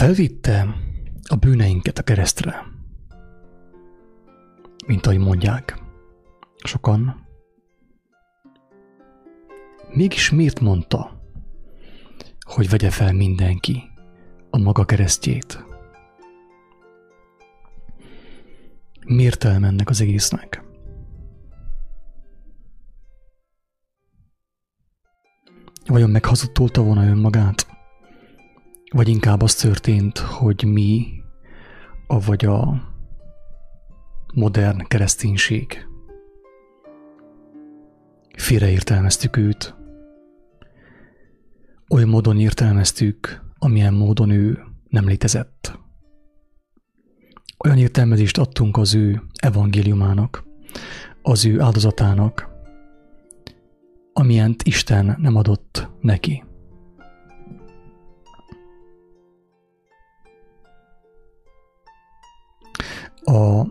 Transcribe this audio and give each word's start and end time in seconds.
Felvitte 0.00 0.76
a 1.28 1.36
bűneinket 1.36 1.98
a 1.98 2.02
keresztre, 2.02 2.64
mint 4.86 5.06
ahogy 5.06 5.18
mondják 5.18 5.82
sokan, 6.64 7.26
mégis 9.92 10.30
miért 10.30 10.60
mondta, 10.60 11.22
hogy 12.40 12.68
vegye 12.68 12.90
fel 12.90 13.12
mindenki 13.12 13.82
a 14.50 14.58
maga 14.58 14.84
keresztjét? 14.84 15.64
Miért 19.06 19.44
elmennek 19.44 19.88
az 19.88 20.00
egésznek? 20.00 20.62
Vajon 25.86 26.10
meghazudtolta 26.10 26.82
volna 26.82 27.06
önmagát? 27.06 27.79
Vagy 28.90 29.08
inkább 29.08 29.42
az 29.42 29.54
történt, 29.54 30.18
hogy 30.18 30.64
mi, 30.64 31.22
avagy 32.06 32.44
a 32.44 32.82
modern 34.34 34.86
kereszténység 34.86 35.86
félreértelmeztük 38.36 39.36
őt, 39.36 39.74
olyan 41.88 42.08
módon 42.08 42.38
értelmeztük, 42.38 43.40
amilyen 43.58 43.94
módon 43.94 44.30
ő 44.30 44.58
nem 44.88 45.06
létezett. 45.06 45.78
Olyan 47.64 47.78
értelmezést 47.78 48.38
adtunk 48.38 48.76
az 48.76 48.94
ő 48.94 49.22
evangéliumának, 49.34 50.44
az 51.22 51.46
ő 51.46 51.60
áldozatának, 51.60 52.48
amilyent 54.12 54.62
Isten 54.62 55.16
nem 55.18 55.36
adott 55.36 55.88
neki. 56.00 56.44
A 63.30 63.66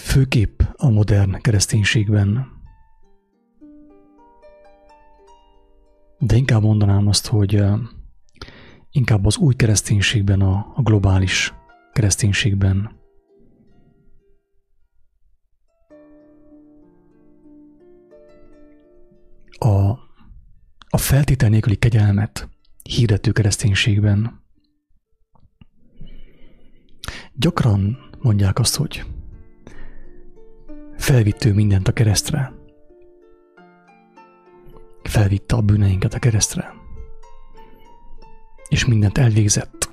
főkép 0.00 0.72
a 0.76 0.90
modern 0.90 1.40
kereszténységben, 1.40 2.46
de 6.18 6.36
inkább 6.36 6.62
mondanám 6.62 7.08
azt, 7.08 7.26
hogy 7.26 7.62
inkább 8.90 9.26
az 9.26 9.36
új 9.36 9.54
kereszténységben, 9.54 10.40
a, 10.40 10.72
a 10.74 10.82
globális 10.82 11.54
kereszténységben. 11.92 12.90
A, 19.58 19.90
a 20.88 20.98
feltétel 20.98 21.48
nélküli 21.48 21.76
kegyelmet 21.76 22.48
hirdető 22.82 23.32
kereszténységben 23.32 24.43
gyakran 27.36 28.10
mondják 28.20 28.58
azt, 28.58 28.76
hogy 28.76 29.04
felvitt 30.96 31.44
ő 31.44 31.52
mindent 31.52 31.88
a 31.88 31.92
keresztre. 31.92 32.52
Felvitte 35.02 35.56
a 35.56 35.60
bűneinket 35.60 36.14
a 36.14 36.18
keresztre. 36.18 36.72
És 38.68 38.84
mindent 38.84 39.18
elvégzett. 39.18 39.90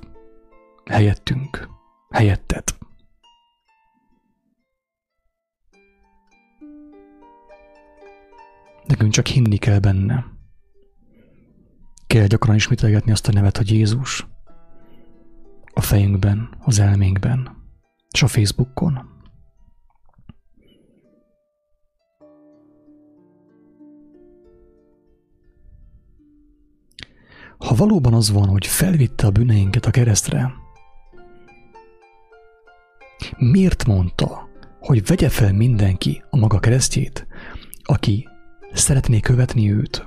Helyettünk. 0.84 1.68
Helyettet. 2.10 2.78
Nekünk 8.86 9.12
csak 9.12 9.26
hinni 9.26 9.56
kell 9.56 9.78
benne. 9.78 10.24
Kell 12.06 12.26
gyakran 12.26 12.54
ismételgetni 12.54 13.12
azt 13.12 13.28
a 13.28 13.32
nevet, 13.32 13.56
hogy 13.56 13.70
Jézus. 13.70 14.26
A 15.82 15.84
fejünkben, 15.84 16.48
az 16.64 16.78
elménkben, 16.78 17.56
és 18.10 18.22
a 18.22 18.26
Facebookon. 18.26 19.00
Ha 27.58 27.74
valóban 27.74 28.14
az 28.14 28.30
van, 28.32 28.48
hogy 28.48 28.66
felvitte 28.66 29.26
a 29.26 29.30
bűneinket 29.30 29.86
a 29.86 29.90
keresztre, 29.90 30.52
miért 33.36 33.84
mondta, 33.86 34.48
hogy 34.80 35.06
vegye 35.06 35.28
fel 35.28 35.52
mindenki 35.52 36.22
a 36.30 36.36
maga 36.36 36.58
keresztjét, 36.58 37.26
aki 37.82 38.28
szeretné 38.72 39.20
követni 39.20 39.72
őt? 39.72 40.06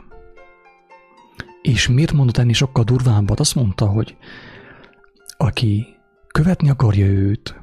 És 1.61 1.87
miért 1.87 2.11
mondott 2.11 2.37
enni 2.37 2.53
sokkal 2.53 2.83
durvábbat? 2.83 3.39
Azt 3.39 3.55
mondta, 3.55 3.85
hogy 3.85 4.17
aki 5.37 5.97
követni 6.27 6.69
akarja 6.69 7.05
őt, 7.05 7.61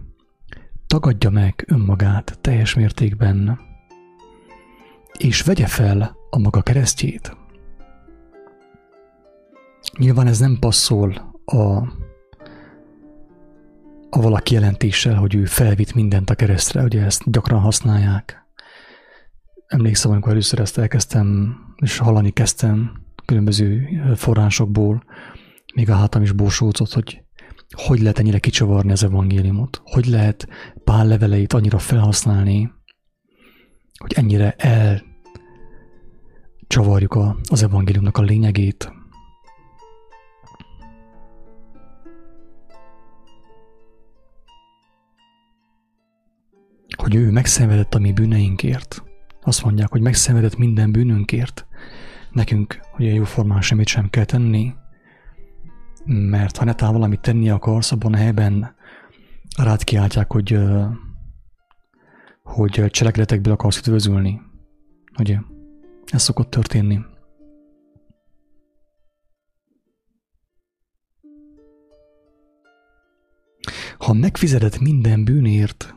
tagadja 0.87 1.31
meg 1.31 1.65
önmagát 1.67 2.39
teljes 2.41 2.75
mértékben, 2.75 3.61
és 5.19 5.43
vegye 5.43 5.67
fel 5.67 6.17
a 6.31 6.39
maga 6.39 6.63
keresztjét. 6.63 7.37
Nyilván 9.99 10.27
ez 10.27 10.39
nem 10.39 10.57
passzol 10.61 11.41
a, 11.45 11.59
a 14.11 14.21
valaki 14.21 14.55
jelentéssel, 14.55 15.15
hogy 15.15 15.35
ő 15.35 15.45
felvitt 15.45 15.95
mindent 15.95 16.31
a 16.31 16.35
keresztre, 16.35 16.83
ugye 16.83 17.05
ezt 17.05 17.31
gyakran 17.31 17.61
használják. 17.61 18.47
Emlékszem, 19.67 20.11
amikor 20.11 20.31
először 20.33 20.61
ezt 20.61 20.79
elkezdtem, 20.79 21.57
és 21.77 21.99
hallani 21.99 22.31
kezdtem 22.31 23.03
különböző 23.25 23.89
forrásokból, 24.17 25.05
még 25.75 25.91
a 25.91 25.95
hátam 25.95 26.23
is 26.23 26.33
borsócott, 26.33 26.93
hogy 26.93 27.22
hogy 27.73 28.01
lehet 28.01 28.19
ennyire 28.19 28.39
kicsavarni 28.39 28.93
az 28.93 29.05
evangéliumot, 29.05 29.83
hogy 29.85 30.07
lehet 30.07 30.49
pál 30.85 31.07
leveleit 31.07 31.53
annyira 31.53 31.79
felhasználni, 31.79 32.73
hogy 33.99 34.13
ennyire 34.13 34.55
elcsavarjuk 36.67 37.15
a, 37.15 37.37
az 37.51 37.63
evangéliumnak 37.63 38.17
a 38.17 38.23
lényegét. 38.23 38.93
Hogy 46.97 47.15
ő 47.15 47.31
megszenvedett 47.31 47.95
a 47.95 47.99
mi 47.99 48.13
bűneinkért. 48.13 49.03
Azt 49.43 49.65
mondják, 49.65 49.91
hogy 49.91 50.01
megszenvedett 50.01 50.57
minden 50.57 50.93
bűnünkért. 50.93 51.67
Nekünk, 52.31 52.81
hogy 52.91 53.09
a 53.09 53.13
jóformán 53.13 53.61
semmit 53.61 53.87
sem 53.87 54.11
kell 54.11 54.25
tenni, 54.25 54.75
mert 56.05 56.57
ha 56.57 56.65
netán 56.65 56.93
valamit 56.93 57.21
tenni 57.21 57.51
akarsz, 57.51 57.93
abban 57.93 58.13
a 58.13 58.17
helyben 58.17 58.75
rád 59.57 59.85
kiáltják, 59.85 60.33
hogy, 60.33 60.59
hogy 62.43 62.87
cselekedetekből 62.91 63.53
akarsz 63.53 63.79
üdvözülni. 63.79 64.41
Ugye? 65.19 65.39
Ez 66.07 66.23
szokott 66.23 66.51
történni. 66.51 67.01
Ha 73.99 74.13
megfizetett 74.13 74.79
minden 74.79 75.25
bűnért, 75.25 75.95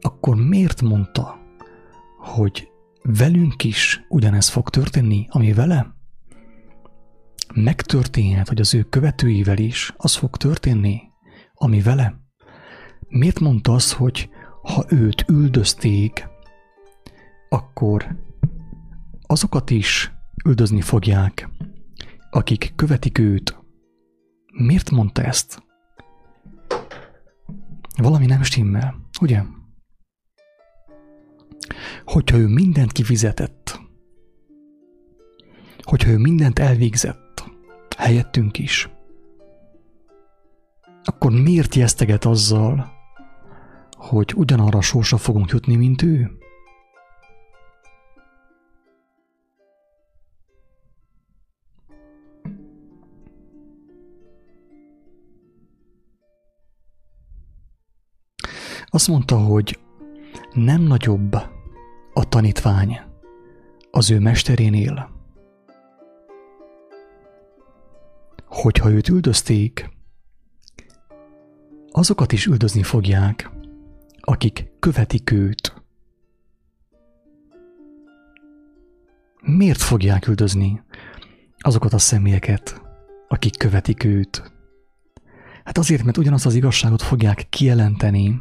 akkor 0.00 0.36
miért 0.36 0.82
mondta, 0.82 1.38
hogy 2.18 2.68
velünk 3.02 3.64
is 3.64 4.04
ugyanez 4.08 4.48
fog 4.48 4.70
történni, 4.70 5.26
ami 5.28 5.52
vele? 5.52 5.95
Megtörténhet, 7.54 8.48
hogy 8.48 8.60
az 8.60 8.74
ő 8.74 8.82
követőivel 8.82 9.58
is 9.58 9.94
az 9.96 10.14
fog 10.14 10.36
történni, 10.36 11.00
ami 11.54 11.82
vele? 11.82 12.20
Miért 13.08 13.40
mondta 13.40 13.72
az, 13.72 13.92
hogy 13.92 14.30
ha 14.62 14.84
őt 14.88 15.24
üldözték, 15.28 16.28
akkor 17.48 18.16
azokat 19.26 19.70
is 19.70 20.12
üldözni 20.44 20.80
fogják, 20.80 21.48
akik 22.30 22.72
követik 22.76 23.18
őt. 23.18 23.58
Miért 24.52 24.90
mondta 24.90 25.22
ezt? 25.22 25.62
Valami 27.96 28.26
nem 28.26 28.42
stimmel, 28.42 28.94
ugye? 29.20 29.42
Hogyha 32.04 32.36
ő 32.36 32.46
mindent 32.46 32.92
kifizetett, 32.92 33.80
hogyha 35.82 36.10
ő 36.10 36.18
mindent 36.18 36.58
elvégzett, 36.58 37.25
helyettünk 37.96 38.58
is, 38.58 38.90
akkor 41.04 41.32
miért 41.32 41.74
jeszteget 41.74 42.24
azzal, 42.24 42.92
hogy 43.96 44.32
ugyanarra 44.36 44.80
sorsa 44.80 45.16
fogunk 45.16 45.50
jutni, 45.50 45.76
mint 45.76 46.02
ő? 46.02 46.38
Azt 58.86 59.08
mondta, 59.08 59.38
hogy 59.38 59.78
nem 60.52 60.82
nagyobb 60.82 61.34
a 62.14 62.28
tanítvány 62.28 63.00
az 63.90 64.10
ő 64.10 64.20
mesterénél, 64.20 65.15
hogyha 68.56 68.90
őt 68.90 69.08
üldözték, 69.08 69.90
azokat 71.90 72.32
is 72.32 72.46
üldözni 72.46 72.82
fogják, 72.82 73.50
akik 74.20 74.70
követik 74.78 75.30
őt. 75.30 75.82
Miért 79.42 79.80
fogják 79.80 80.26
üldözni 80.28 80.82
azokat 81.58 81.92
a 81.92 81.98
személyeket, 81.98 82.80
akik 83.28 83.56
követik 83.58 84.04
őt? 84.04 84.52
Hát 85.64 85.78
azért, 85.78 86.04
mert 86.04 86.16
ugyanazt 86.16 86.46
az 86.46 86.54
igazságot 86.54 87.02
fogják 87.02 87.46
kijelenteni 87.48 88.40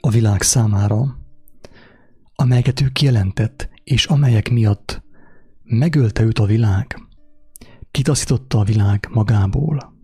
a 0.00 0.10
világ 0.10 0.42
számára, 0.42 1.18
amelyeket 2.34 2.80
ő 2.80 2.88
kijelentett, 2.88 3.68
és 3.84 4.06
amelyek 4.06 4.50
miatt 4.50 5.02
megölte 5.62 6.22
őt 6.22 6.38
a 6.38 6.44
világ, 6.44 7.05
kitaszította 7.96 8.58
a 8.58 8.64
világ 8.64 9.08
magából. 9.10 9.94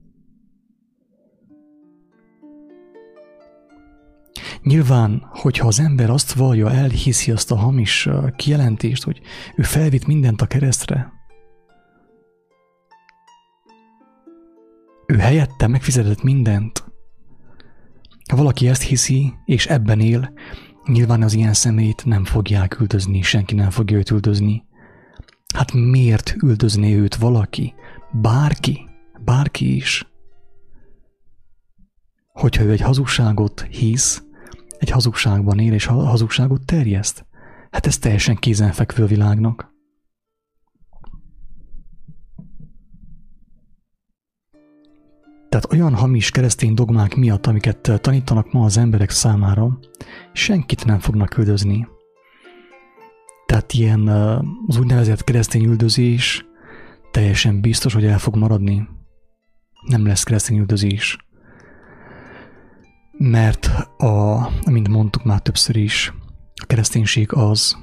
Nyilván, 4.62 5.29
hogyha 5.31 5.67
az 5.67 5.81
ember 5.81 6.11
azt 6.11 6.33
vallja, 6.33 6.71
elhiszi 6.71 7.31
azt 7.31 7.50
a 7.50 7.56
hamis 7.56 8.09
kijelentést, 8.37 9.03
hogy 9.03 9.21
ő 9.56 9.62
felvitt 9.62 10.06
mindent 10.06 10.41
a 10.41 10.47
keresztre, 10.47 11.12
ő 15.06 15.17
helyette 15.17 15.67
megfizetett 15.67 16.23
mindent. 16.23 16.85
Ha 18.31 18.37
valaki 18.37 18.69
ezt 18.69 18.83
hiszi, 18.83 19.33
és 19.44 19.67
ebben 19.67 20.00
él, 20.00 20.33
nyilván 20.87 21.23
az 21.23 21.35
ilyen 21.35 21.55
szemét 21.55 22.05
nem 22.05 22.25
fogják 22.25 22.81
üldözni, 22.81 23.23
senki 23.23 23.55
nem 23.55 23.71
fogja 23.71 23.97
őt 23.97 24.11
üldözni. 24.11 24.71
Hát 25.53 25.73
miért 25.73 26.35
üldözné 26.43 26.95
őt 26.95 27.15
valaki? 27.15 27.75
Bárki? 28.13 28.89
Bárki 29.25 29.77
is? 29.77 30.07
Hogyha 32.33 32.63
ő 32.63 32.71
egy 32.71 32.81
hazugságot 32.81 33.61
hisz, 33.71 34.23
egy 34.79 34.91
hazugságban 34.91 35.59
él 35.59 35.73
és 35.73 35.87
hazugságot 35.87 36.65
terjeszt, 36.65 37.27
hát 37.71 37.87
ez 37.87 37.99
teljesen 37.99 38.37
kézenfekvő 38.37 39.03
a 39.03 39.07
világnak. 39.07 39.71
Tehát 45.49 45.73
olyan 45.73 45.95
hamis 45.95 46.31
keresztény 46.31 46.75
dogmák 46.75 47.15
miatt, 47.15 47.47
amiket 47.47 48.01
tanítanak 48.01 48.53
ma 48.53 48.65
az 48.65 48.77
emberek 48.77 49.11
számára, 49.11 49.79
senkit 50.33 50.85
nem 50.85 50.99
fognak 50.99 51.37
üldözni. 51.37 51.89
Tehát 53.53 53.73
ilyen 53.73 54.09
az 54.67 54.79
úgynevezett 54.79 55.25
keresztény 55.25 55.65
üldözés 55.65 56.47
teljesen 57.11 57.61
biztos, 57.61 57.95
hogy 57.95 58.05
el 58.05 58.19
fog 58.19 58.37
maradni. 58.37 58.89
Nem 59.87 60.07
lesz 60.07 60.23
keresztény 60.23 60.59
üldözés. 60.59 61.17
Mert, 63.19 63.67
a, 63.99 64.47
amint 64.63 64.89
mondtuk 64.89 65.25
már 65.25 65.41
többször 65.41 65.77
is, 65.77 66.13
a 66.63 66.67
kereszténység 66.67 67.33
az, 67.33 67.79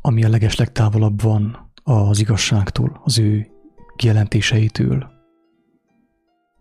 ami 0.00 0.24
a 0.24 0.28
leges 0.28 0.56
legtávolabb 0.56 1.22
van 1.22 1.72
az 1.82 2.20
igazságtól, 2.20 3.00
az 3.04 3.18
ő 3.18 3.46
kijelentéseitől. 3.96 5.10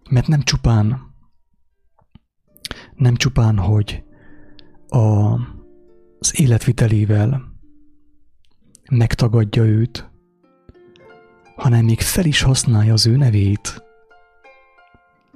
Mert 0.10 0.28
nem 0.28 0.42
csupán, 0.42 1.01
nem 2.95 3.16
csupán, 3.16 3.57
hogy 3.57 4.04
a, 4.88 5.34
az 6.19 6.40
életvitelével 6.40 7.51
megtagadja 8.98 9.63
őt, 9.63 10.12
hanem 11.56 11.86
még 11.86 12.01
fel 12.01 12.25
is 12.25 12.42
használja 12.42 12.94
az 12.94 13.07
ő 13.07 13.16
nevét 13.16 13.84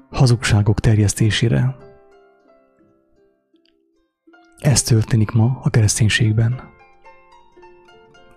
hazugságok 0.09 0.80
terjesztésére. 0.80 1.75
Ez 4.57 4.81
történik 4.81 5.31
ma 5.31 5.59
a 5.63 5.69
kereszténységben. 5.69 6.59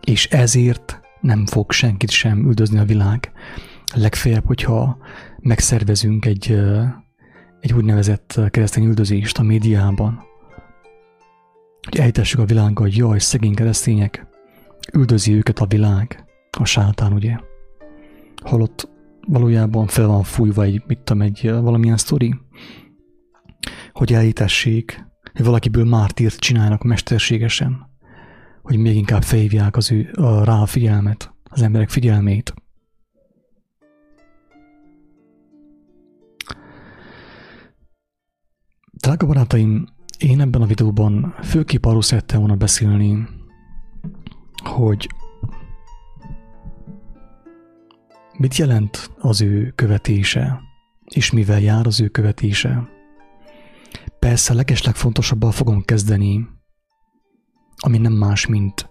És 0.00 0.26
ezért 0.26 1.00
nem 1.20 1.46
fog 1.46 1.72
senkit 1.72 2.10
sem 2.10 2.38
üldözni 2.38 2.78
a 2.78 2.84
világ. 2.84 3.32
Legfeljebb, 3.94 4.46
hogyha 4.46 4.98
megszervezünk 5.38 6.24
egy, 6.24 6.58
egy 7.60 7.72
úgynevezett 7.72 8.40
keresztény 8.50 8.84
üldözést 8.84 9.38
a 9.38 9.42
médiában, 9.42 10.28
hogy 11.88 11.98
ejtessük 11.98 12.40
a 12.40 12.44
világgal, 12.44 12.84
hogy 12.84 12.96
jaj, 12.96 13.18
szegény 13.18 13.54
keresztények, 13.54 14.29
üldözi 14.92 15.34
őket 15.34 15.58
a 15.58 15.66
világ, 15.66 16.24
a 16.58 16.64
sátán, 16.64 17.12
ugye? 17.12 17.36
Holott 18.42 18.88
valójában 19.26 19.86
fel 19.86 20.06
van 20.06 20.22
fújva 20.22 20.62
egy, 20.62 20.82
mit 20.86 20.98
tudom, 20.98 21.22
egy 21.22 21.50
valamilyen 21.50 21.96
sztori, 21.96 22.34
hogy 23.92 24.12
elítessék, 24.12 25.04
hogy 25.32 25.44
valakiből 25.44 25.84
mártírt 25.84 26.38
csinálnak 26.38 26.82
mesterségesen, 26.82 27.88
hogy 28.62 28.76
még 28.76 28.96
inkább 28.96 29.22
felhívják 29.22 29.76
az 29.76 29.92
ő, 29.92 30.10
a, 30.12 30.44
rá 30.44 30.60
a 30.60 30.66
figyelmet, 30.66 31.34
az 31.44 31.62
emberek 31.62 31.88
figyelmét. 31.88 32.54
Drága 38.92 39.26
barátaim, 39.26 39.86
én 40.18 40.40
ebben 40.40 40.62
a 40.62 40.66
videóban 40.66 41.34
főképp 41.42 41.84
arról 41.84 42.02
szerettem 42.02 42.38
volna 42.38 42.54
beszélni, 42.54 43.28
hogy 44.66 45.08
mit 48.38 48.56
jelent 48.56 49.10
az 49.18 49.40
ő 49.40 49.72
követése, 49.74 50.60
és 51.04 51.30
mivel 51.30 51.60
jár 51.60 51.86
az 51.86 52.00
ő 52.00 52.08
követése. 52.08 52.88
Persze 54.18 54.54
legeslegfontosabbal 54.54 55.52
fogom 55.52 55.82
kezdeni, 55.82 56.48
ami 57.76 57.98
nem 57.98 58.12
más, 58.12 58.46
mint 58.46 58.90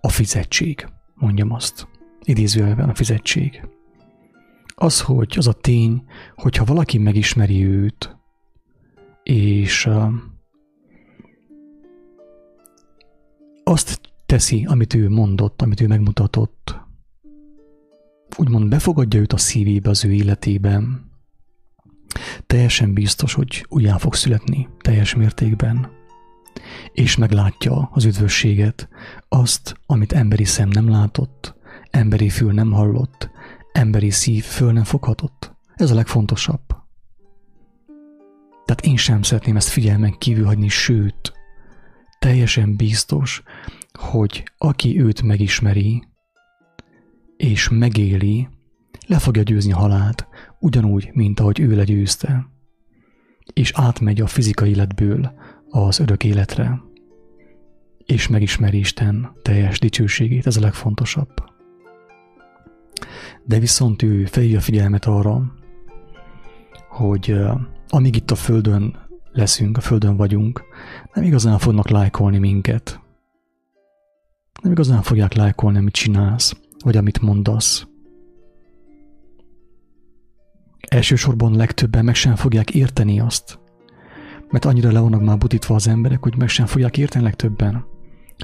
a 0.00 0.08
fizetség, 0.08 0.88
mondjam 1.14 1.52
azt. 1.52 1.88
Idézőjelben 2.22 2.88
a 2.88 2.94
fizetség. 2.94 3.68
Az, 4.74 5.00
hogy 5.00 5.34
az 5.36 5.46
a 5.46 5.52
tény, 5.52 6.04
hogyha 6.34 6.64
valaki 6.64 6.98
megismeri 6.98 7.64
őt, 7.64 8.16
és 9.22 9.88
azt 13.64 14.09
teszi, 14.30 14.64
amit 14.68 14.94
ő 14.94 15.08
mondott, 15.08 15.62
amit 15.62 15.80
ő 15.80 15.86
megmutatott, 15.86 16.80
úgymond 18.36 18.68
befogadja 18.68 19.20
őt 19.20 19.32
a 19.32 19.36
szívébe, 19.36 19.90
az 19.90 20.04
ő 20.04 20.12
életében, 20.12 21.10
teljesen 22.46 22.92
biztos, 22.92 23.34
hogy 23.34 23.66
újjá 23.68 23.96
fog 23.96 24.14
születni, 24.14 24.68
teljes 24.78 25.14
mértékben, 25.14 25.90
és 26.92 27.16
meglátja 27.16 27.88
az 27.92 28.04
üdvösséget, 28.04 28.88
azt, 29.28 29.74
amit 29.86 30.12
emberi 30.12 30.44
szem 30.44 30.68
nem 30.68 30.88
látott, 30.88 31.54
emberi 31.90 32.28
fül 32.28 32.52
nem 32.52 32.72
hallott, 32.72 33.30
emberi 33.72 34.10
szív 34.10 34.44
föl 34.44 34.72
nem 34.72 34.84
foghatott. 34.84 35.54
Ez 35.74 35.90
a 35.90 35.94
legfontosabb. 35.94 36.62
Tehát 38.64 38.84
én 38.84 38.96
sem 38.96 39.22
szeretném 39.22 39.56
ezt 39.56 39.68
figyelmen 39.68 40.18
kívül 40.18 40.44
hagyni, 40.44 40.68
sőt, 40.68 41.32
teljesen 42.18 42.76
biztos, 42.76 43.42
hogy 44.00 44.44
aki 44.58 45.00
őt 45.00 45.22
megismeri, 45.22 46.02
és 47.36 47.68
megéli, 47.68 48.48
le 49.06 49.18
fogja 49.18 49.42
győzni 49.42 49.72
halált, 49.72 50.26
ugyanúgy, 50.60 51.10
mint 51.12 51.40
ahogy 51.40 51.60
ő 51.60 51.76
legyőzte, 51.76 52.46
és 53.52 53.72
átmegy 53.74 54.20
a 54.20 54.26
fizikai 54.26 54.70
életből 54.70 55.32
az 55.68 55.98
örök 55.98 56.24
életre, 56.24 56.80
és 58.04 58.28
megismeri 58.28 58.78
Isten 58.78 59.32
teljes 59.42 59.78
dicsőségét, 59.78 60.46
ez 60.46 60.56
a 60.56 60.60
legfontosabb. 60.60 61.32
De 63.44 63.58
viszont 63.58 64.02
ő 64.02 64.24
felhívja 64.24 64.58
a 64.58 64.62
figyelmet 64.62 65.04
arra, 65.04 65.52
hogy 66.88 67.36
amíg 67.88 68.16
itt 68.16 68.30
a 68.30 68.34
Földön 68.34 68.96
leszünk, 69.32 69.76
a 69.76 69.80
Földön 69.80 70.16
vagyunk, 70.16 70.62
nem 71.14 71.24
igazán 71.24 71.58
fognak 71.58 71.88
lájkolni 71.88 72.38
minket. 72.38 73.00
Nem 74.62 74.72
igazán 74.72 75.02
fogják 75.02 75.32
lájkolni, 75.32 75.78
amit 75.78 75.94
csinálsz, 75.94 76.56
vagy 76.84 76.96
amit 76.96 77.20
mondasz. 77.20 77.86
Elsősorban 80.88 81.56
legtöbben 81.56 82.04
meg 82.04 82.14
sem 82.14 82.36
fogják 82.36 82.74
érteni 82.74 83.20
azt, 83.20 83.58
mert 84.50 84.64
annyira 84.64 84.92
le 84.92 85.00
vannak 85.00 85.24
már 85.24 85.38
butítva 85.38 85.74
az 85.74 85.88
emberek, 85.88 86.22
hogy 86.22 86.36
meg 86.36 86.48
sem 86.48 86.66
fogják 86.66 86.98
érteni 86.98 87.24
legtöbben. 87.24 87.84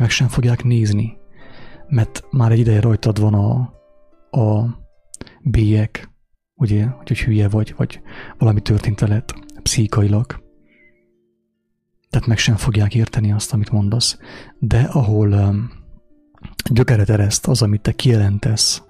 Meg 0.01 0.11
sem 0.11 0.29
fogják 0.29 0.65
nézni, 0.65 1.17
mert 1.89 2.25
már 2.31 2.53
egy 2.53 2.59
ideje 2.59 2.81
rajtad 2.81 3.21
van 3.21 3.35
a, 3.35 3.53
a 4.41 4.77
bélyek, 5.43 6.11
ugye, 6.55 6.87
hogy 6.87 7.19
hülye 7.19 7.49
vagy, 7.49 7.75
vagy 7.77 8.01
valami 8.39 8.61
történt 8.61 9.01
veled 9.01 9.25
pszíkailag. 9.63 10.45
Tehát 12.11 12.27
meg 12.27 12.39
sem 12.39 12.57
fogják 12.57 12.95
érteni 12.95 13.33
azt, 13.33 13.53
amit 13.53 13.71
mondasz. 13.71 14.19
De 14.59 14.81
ahol 14.81 15.33
um, 15.33 15.71
gyökeret 16.71 17.11
ereszt 17.11 17.47
az, 17.47 17.63
amit 17.63 17.81
te 17.81 17.93
kijelentesz, 17.93 18.83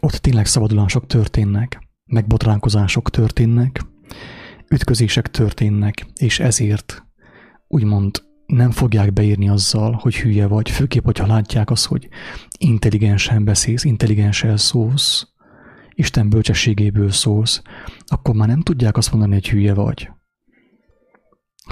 ott 0.00 0.12
tényleg 0.12 0.46
szabadulások 0.46 1.06
történnek, 1.06 1.80
megbotránkozások 2.04 3.10
történnek, 3.10 3.80
ütközések 4.68 5.30
történnek, 5.30 6.06
és 6.16 6.40
ezért 6.40 7.06
úgymond 7.68 8.22
nem 8.46 8.70
fogják 8.70 9.12
beírni 9.12 9.48
azzal, 9.48 9.92
hogy 9.92 10.16
hülye 10.16 10.46
vagy, 10.46 10.70
főképp, 10.70 11.04
hogyha 11.04 11.26
látják 11.26 11.70
azt, 11.70 11.86
hogy 11.86 12.08
intelligensen 12.58 13.44
beszélsz, 13.44 13.84
intelligensen 13.84 14.56
szólsz, 14.56 15.26
Isten 15.94 16.28
bölcsességéből 16.28 17.10
szólsz, 17.10 17.62
akkor 18.06 18.34
már 18.34 18.48
nem 18.48 18.60
tudják 18.60 18.96
azt 18.96 19.10
mondani, 19.10 19.32
hogy 19.32 19.48
hülye 19.48 19.74
vagy. 19.74 20.10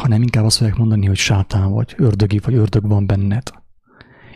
Hanem 0.00 0.22
inkább 0.22 0.44
azt 0.44 0.56
fogják 0.56 0.76
mondani, 0.76 1.06
hogy 1.06 1.16
sátán 1.16 1.70
vagy, 1.70 1.94
ördögi 1.96 2.38
vagy, 2.38 2.54
ördög 2.54 2.88
van 2.88 3.06
benned. 3.06 3.50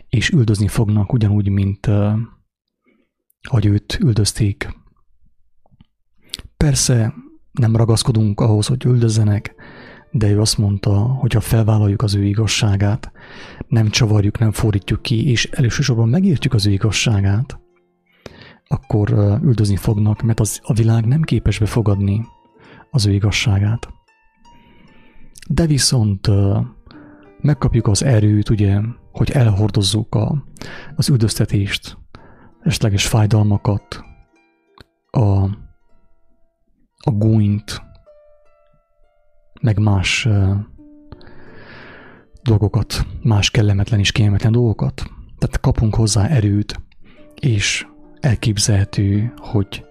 És 0.09 0.29
üldözni 0.29 0.67
fognak 0.67 1.13
ugyanúgy, 1.13 1.49
mint 1.49 1.87
uh, 1.87 2.13
hogy 3.49 3.65
őt 3.65 3.97
üldözték. 4.01 4.69
Persze 6.57 7.13
nem 7.51 7.75
ragaszkodunk 7.75 8.39
ahhoz, 8.39 8.67
hogy 8.67 8.85
üldözzenek, 8.85 9.55
de 10.11 10.29
ő 10.29 10.39
azt 10.39 10.57
mondta, 10.57 10.93
hogy 10.93 11.33
ha 11.33 11.39
felvállaljuk 11.39 12.01
az 12.01 12.15
ő 12.15 12.23
igazságát, 12.23 13.11
nem 13.67 13.89
csavarjuk, 13.89 14.39
nem 14.39 14.51
fordítjuk 14.51 15.01
ki, 15.01 15.29
és 15.29 15.45
elősorban 15.45 16.09
megértjük 16.09 16.53
az 16.53 16.65
ő 16.65 16.71
igazságát, 16.71 17.59
akkor 18.67 19.09
üldözni 19.43 19.75
fognak, 19.75 20.21
mert 20.21 20.39
az, 20.39 20.59
a 20.63 20.73
világ 20.73 21.05
nem 21.05 21.21
képes 21.21 21.59
befogadni 21.59 22.25
az 22.91 23.05
ő 23.05 23.13
igazságát. 23.13 23.94
De 25.49 25.65
viszont 25.65 26.29
megkapjuk 27.41 27.87
az 27.87 28.03
erőt, 28.03 28.49
ugye, 28.49 28.79
hogy 29.11 29.31
elhordozzuk 29.31 30.15
a, 30.15 30.43
az 30.95 31.09
üldöztetést, 31.09 31.97
esetleges 32.61 33.07
fájdalmakat, 33.07 34.03
a, 35.11 35.43
a 36.97 37.11
gúnyt, 37.11 37.81
meg 39.61 39.79
más 39.79 40.27
dolgokat, 42.41 43.05
más 43.21 43.51
kellemetlen 43.51 43.99
és 43.99 44.11
kényelmetlen 44.11 44.51
dolgokat. 44.51 45.03
Tehát 45.37 45.59
kapunk 45.59 45.95
hozzá 45.95 46.27
erőt, 46.27 46.81
és 47.39 47.87
elképzelhető, 48.19 49.33
hogy 49.35 49.85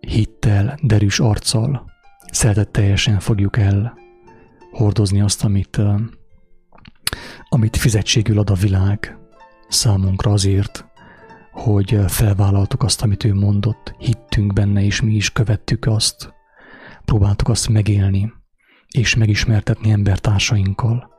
hittel, 0.00 0.78
derűs 0.82 1.20
arccal, 1.20 1.90
szeretetteljesen 2.30 3.18
fogjuk 3.18 3.56
el 3.56 4.02
hordozni 4.74 5.20
azt, 5.20 5.44
amit, 5.44 5.80
amit 7.48 7.76
fizetségül 7.76 8.38
ad 8.38 8.50
a 8.50 8.54
világ 8.54 9.18
számunkra 9.68 10.32
azért, 10.32 10.86
hogy 11.52 11.98
felvállaltuk 12.06 12.82
azt, 12.82 13.02
amit 13.02 13.24
ő 13.24 13.34
mondott, 13.34 13.94
hittünk 13.98 14.52
benne, 14.52 14.82
és 14.82 15.00
mi 15.00 15.14
is 15.14 15.32
követtük 15.32 15.86
azt, 15.86 16.34
próbáltuk 17.04 17.48
azt 17.48 17.68
megélni, 17.68 18.32
és 18.88 19.14
megismertetni 19.14 19.90
embertársainkkal, 19.90 21.12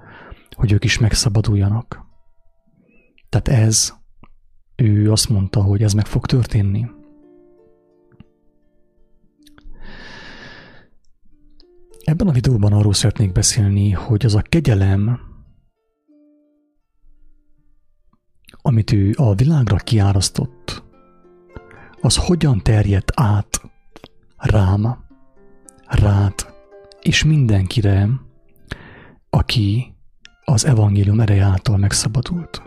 hogy 0.55 0.71
ők 0.71 0.83
is 0.83 0.97
megszabaduljanak. 0.97 2.05
Tehát 3.29 3.47
ez, 3.63 3.93
ő 4.75 5.11
azt 5.11 5.29
mondta, 5.29 5.61
hogy 5.61 5.83
ez 5.83 5.93
meg 5.93 6.05
fog 6.05 6.25
történni. 6.25 6.85
Ebben 12.15 12.27
a 12.27 12.31
videóban 12.31 12.73
arról 12.73 12.93
szeretnék 12.93 13.31
beszélni, 13.31 13.91
hogy 13.91 14.25
az 14.25 14.35
a 14.35 14.41
kegyelem, 14.41 15.19
amit 18.61 18.91
ő 18.91 19.13
a 19.17 19.33
világra 19.33 19.75
kiárasztott, 19.75 20.83
az 22.01 22.17
hogyan 22.17 22.61
terjedt 22.63 23.11
át 23.15 23.61
rám, 24.37 25.05
rád, 25.87 26.33
és 27.01 27.23
mindenkire, 27.23 28.09
aki 29.29 29.95
az 30.45 30.65
evangélium 30.65 31.19
ereje 31.19 31.43
által 31.43 31.77
megszabadult. 31.77 32.61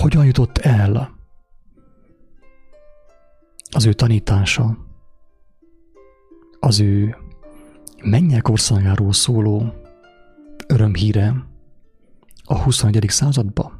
Hogyan 0.00 0.24
jutott 0.24 0.58
el 0.58 1.18
az 3.70 3.86
ő 3.86 3.92
tanítása, 3.92 4.76
az 6.60 6.80
ő 6.80 7.16
mennyek 8.02 8.48
országáról 8.48 9.12
szóló 9.12 9.74
örömhíre 10.66 11.46
a 12.44 12.62
21. 12.62 13.04
századba? 13.08 13.72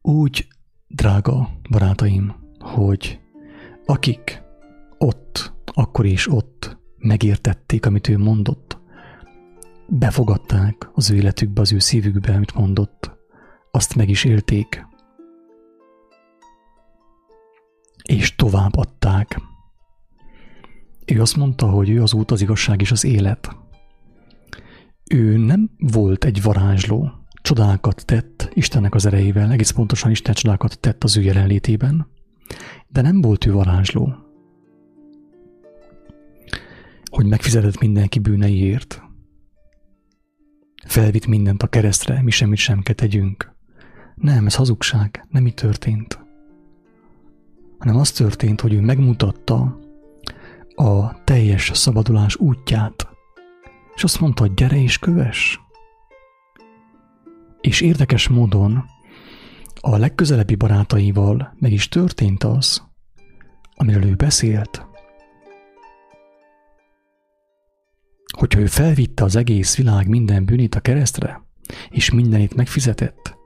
Úgy, 0.00 0.48
drága 0.86 1.50
barátaim, 1.70 2.34
hogy 2.58 3.20
akik 3.86 4.42
ott, 4.98 5.52
akkor 5.64 6.06
és 6.06 6.32
ott 6.32 6.78
megértették, 6.98 7.86
amit 7.86 8.08
ő 8.08 8.18
mondott, 8.18 8.65
befogadták 9.88 10.90
az 10.92 11.10
ő 11.10 11.14
életükbe, 11.16 11.60
az 11.60 11.72
ő 11.72 11.78
szívükbe, 11.78 12.34
amit 12.34 12.54
mondott, 12.54 13.10
azt 13.70 13.94
meg 13.94 14.08
is 14.08 14.24
élték, 14.24 14.86
és 18.02 18.34
tovább 18.34 18.76
adták 18.76 19.40
ő 21.06 21.20
azt 21.20 21.36
mondta, 21.36 21.66
hogy 21.66 21.90
ő 21.90 22.02
az 22.02 22.12
út, 22.12 22.30
az 22.30 22.40
igazság 22.40 22.80
és 22.80 22.90
az 22.90 23.04
élet. 23.04 23.56
Ő 25.10 25.36
nem 25.36 25.70
volt 25.78 26.24
egy 26.24 26.42
varázsló, 26.42 27.10
csodákat 27.42 28.04
tett 28.06 28.50
Istennek 28.52 28.94
az 28.94 29.06
erejével, 29.06 29.50
egész 29.50 29.70
pontosan 29.70 30.10
Isten 30.10 30.34
csodákat 30.34 30.78
tett 30.80 31.04
az 31.04 31.16
ő 31.16 31.22
jelenlétében, 31.22 32.06
de 32.88 33.00
nem 33.00 33.20
volt 33.20 33.46
ő 33.46 33.52
varázsló. 33.52 34.14
Hogy 37.10 37.26
megfizetett 37.26 37.80
mindenki 37.80 38.18
bűneiért. 38.18 39.02
Felvitt 40.86 41.26
mindent 41.26 41.62
a 41.62 41.66
keresztre, 41.66 42.22
mi 42.22 42.30
semmit 42.30 42.58
sem 42.58 42.82
kell 42.82 42.94
tegyünk. 42.94 43.54
Nem, 44.14 44.46
ez 44.46 44.54
hazugság, 44.54 45.26
nem 45.28 45.46
így 45.46 45.54
történt. 45.54 46.24
Hanem 47.78 47.96
az 47.96 48.10
történt, 48.10 48.60
hogy 48.60 48.72
ő 48.72 48.80
megmutatta, 48.80 49.78
a 50.74 51.24
teljes 51.24 51.70
szabadulás 51.74 52.36
útját, 52.36 53.08
és 53.94 54.04
azt 54.04 54.20
mondta, 54.20 54.46
gyere 54.46 54.82
és 54.82 54.98
köves. 54.98 55.60
És 57.60 57.80
érdekes 57.80 58.28
módon 58.28 58.84
a 59.80 59.96
legközelebbi 59.96 60.54
barátaival 60.54 61.54
meg 61.58 61.72
is 61.72 61.88
történt 61.88 62.44
az, 62.44 62.82
amiről 63.74 64.04
ő 64.04 64.14
beszélt. 64.14 64.86
Hogyha 68.36 68.60
ő 68.60 68.66
felvitte 68.66 69.24
az 69.24 69.36
egész 69.36 69.76
világ 69.76 70.08
minden 70.08 70.44
bűnét 70.44 70.74
a 70.74 70.80
keresztre, 70.80 71.42
és 71.90 72.10
mindenit 72.10 72.54
megfizetett, 72.54 73.36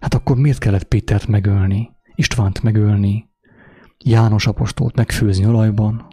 hát 0.00 0.14
akkor 0.14 0.36
miért 0.36 0.58
kellett 0.58 0.84
Pétert 0.84 1.26
megölni, 1.26 1.90
Istvánt 2.14 2.62
megölni, 2.62 3.30
János 4.04 4.46
apostolt 4.46 4.96
megfőzni 4.96 5.46
olajban, 5.46 6.06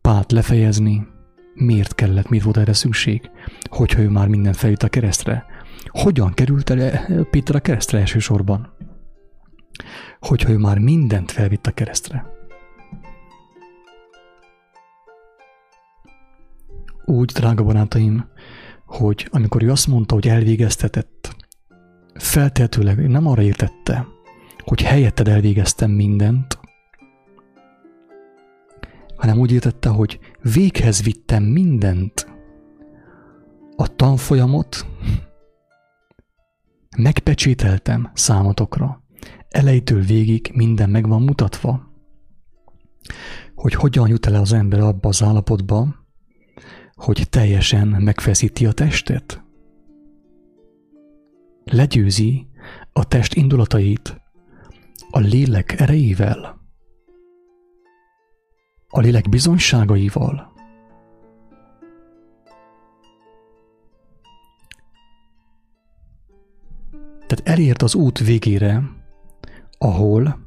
Pált 0.00 0.32
lefejezni, 0.32 1.06
miért 1.54 1.94
kellett, 1.94 2.28
miért 2.28 2.44
volt 2.44 2.56
erre 2.56 2.72
szükség, 2.72 3.30
hogyha 3.70 4.00
ő 4.00 4.08
már 4.08 4.28
minden 4.28 4.52
felült 4.52 4.82
a 4.82 4.88
keresztre. 4.88 5.46
Hogyan 5.86 6.34
került 6.34 6.70
el 6.70 7.24
Péter 7.30 7.54
a 7.54 7.60
keresztre 7.60 7.98
elsősorban? 7.98 8.76
Hogyha 10.20 10.50
ő 10.50 10.56
már 10.56 10.78
mindent 10.78 11.30
felvitt 11.30 11.66
a 11.66 11.70
keresztre. 11.70 12.37
Úgy, 17.08 17.32
drága 17.32 17.64
barátaim, 17.64 18.28
hogy 18.86 19.28
amikor 19.30 19.62
ő 19.62 19.70
azt 19.70 19.86
mondta, 19.86 20.14
hogy 20.14 20.28
elvégeztetett, 20.28 21.36
feltehetőleg 22.14 23.08
nem 23.08 23.26
arra 23.26 23.42
értette, 23.42 24.06
hogy 24.58 24.82
helyetted 24.82 25.28
elvégeztem 25.28 25.90
mindent, 25.90 26.58
hanem 29.16 29.38
úgy 29.38 29.52
értette, 29.52 29.88
hogy 29.88 30.18
véghez 30.52 31.02
vittem 31.02 31.42
mindent. 31.42 32.26
A 33.76 33.96
tanfolyamot 33.96 34.86
megpecsételtem 36.96 38.10
számotokra. 38.14 39.02
Elejétől 39.48 40.00
végig 40.00 40.50
minden 40.54 40.90
meg 40.90 41.08
van 41.08 41.22
mutatva. 41.22 41.92
Hogy 43.54 43.74
hogyan 43.74 44.08
jut 44.08 44.26
el 44.26 44.34
az 44.34 44.52
ember 44.52 44.80
abba 44.80 45.08
az 45.08 45.22
állapotba, 45.22 46.06
hogy 46.98 47.26
teljesen 47.30 47.88
megfeszíti 47.88 48.66
a 48.66 48.72
testet. 48.72 49.42
legyőzi 51.64 52.46
a 52.92 53.08
test 53.08 53.34
indulatait 53.34 54.20
a 55.10 55.18
lélek 55.18 55.80
erejével, 55.80 56.60
a 58.88 59.00
lélek 59.00 59.28
bizonyságaival. 59.28 60.52
Tehát 67.26 67.40
elért 67.48 67.82
az 67.82 67.94
út 67.94 68.18
végére, 68.18 68.82
ahol 69.78 70.46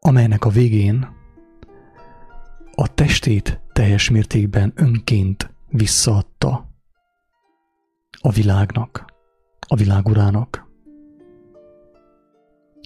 amelynek 0.00 0.44
a 0.44 0.48
végén 0.48 1.17
a 2.80 2.94
testét 2.94 3.60
teljes 3.72 4.10
mértékben 4.10 4.72
önként 4.74 5.54
visszaadta 5.68 6.70
a 8.20 8.30
világnak, 8.30 9.04
a 9.68 9.74
világurának. 9.76 10.66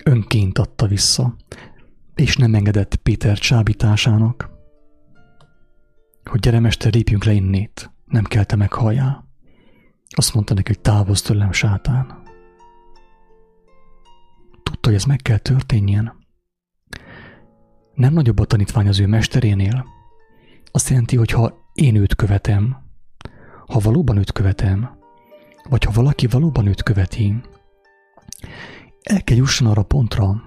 Önként 0.04 0.58
adta 0.58 0.87
vissza, 0.87 1.37
és 2.14 2.37
nem 2.37 2.54
engedett 2.54 2.96
Péter 2.96 3.38
csábításának, 3.38 4.50
hogy 6.25 6.40
gyere 6.40 6.61
mester, 6.61 6.92
lépjünk 6.92 7.25
le 7.25 7.32
innét, 7.32 7.90
nem 8.04 8.25
kell 8.25 8.45
te 8.45 8.56
meghalljál. 8.56 9.28
Azt 10.08 10.34
mondta 10.34 10.54
neki, 10.54 10.73
hogy 10.73 10.80
távozz 10.80 11.23
tőlem, 11.23 11.52
sátán. 11.52 12.23
Tudta, 14.62 14.88
hogy 14.88 14.95
ez 14.95 15.04
meg 15.04 15.19
kell 15.23 15.38
történjen. 15.38 16.22
Nem 17.95 18.13
nagyobb 18.13 18.39
a 18.39 18.45
tanítvány 18.45 18.89
az 18.89 19.00
ő 19.00 19.07
mesterénél. 19.07 19.87
Azt 20.71 20.89
jelenti, 20.89 21.17
hogy 21.17 21.31
ha 21.31 21.71
én 21.75 21.97
őt 21.97 22.15
követem, 22.15 22.76
ha 23.67 23.78
valóban 23.78 24.17
őt 24.17 24.33
követem, 24.33 24.99
vagy 25.69 25.85
ha 25.85 25.93
valaki 25.93 26.26
valóban 26.26 26.67
őt 26.67 26.83
követi, 26.83 27.41
el 29.02 29.25
kell 29.25 29.37
jusson 29.37 29.67
arra 29.67 29.83
pontra, 29.83 30.43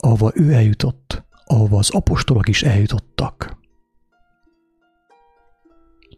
ahova 0.00 0.30
ő 0.34 0.52
eljutott, 0.52 1.24
ahova 1.44 1.78
az 1.78 1.90
apostolok 1.90 2.48
is 2.48 2.62
eljutottak. 2.62 3.56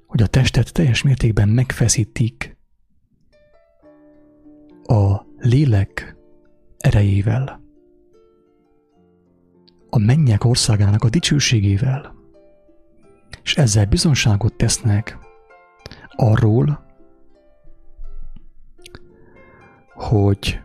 Hogy 0.07 0.23
a 0.23 0.27
testet 0.27 0.73
teljes 0.73 1.03
mértékben 1.03 1.49
megfeszítik 1.49 2.59
a 4.83 5.21
lélek 5.39 6.17
erejével, 6.79 7.61
a 9.91 9.99
mennyek 9.99 10.45
országának 10.45 11.05
a 11.05 11.09
dicsőségével, 11.09 12.15
és 13.43 13.57
ezzel 13.57 13.87
bizonságot 13.87 14.55
tesznek 14.55 15.19
arról, 16.09 16.87
hogy 19.95 20.61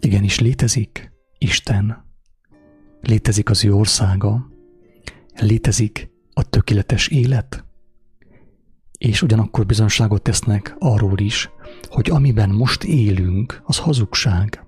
igenis 0.00 0.38
létezik 0.38 1.12
Isten, 1.38 2.04
létezik 3.00 3.50
az 3.50 3.64
ő 3.64 3.74
országa, 3.74 4.48
létezik 5.34 6.10
a 6.32 6.42
tökéletes 6.42 7.08
élet, 7.08 7.64
és 8.98 9.22
ugyanakkor 9.22 9.66
bizonságot 9.66 10.22
tesznek 10.22 10.76
arról 10.78 11.18
is, 11.18 11.50
hogy 11.88 12.10
amiben 12.10 12.50
most 12.50 12.84
élünk, 12.84 13.62
az 13.64 13.78
hazugság. 13.78 14.67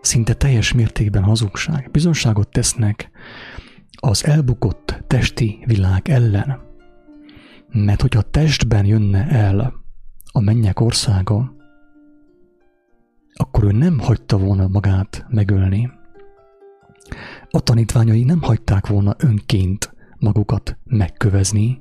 Szinte 0.00 0.34
teljes 0.34 0.72
mértékben 0.72 1.22
hazugság. 1.22 1.88
Bizonságot 1.90 2.48
tesznek 2.48 3.10
az 4.00 4.24
elbukott 4.24 5.02
testi 5.06 5.58
világ 5.66 6.08
ellen. 6.08 6.60
Mert 7.72 8.00
hogyha 8.00 8.22
testben 8.22 8.84
jönne 8.84 9.28
el 9.28 9.74
a 10.32 10.40
mennyek 10.40 10.80
országa, 10.80 11.56
akkor 13.34 13.64
ő 13.64 13.72
nem 13.72 13.98
hagyta 13.98 14.38
volna 14.38 14.68
magát 14.68 15.26
megölni. 15.28 15.90
A 17.50 17.60
tanítványai 17.60 18.24
nem 18.24 18.42
hagyták 18.42 18.86
volna 18.86 19.14
önként 19.18 19.94
magukat 20.18 20.78
megkövezni 20.84 21.80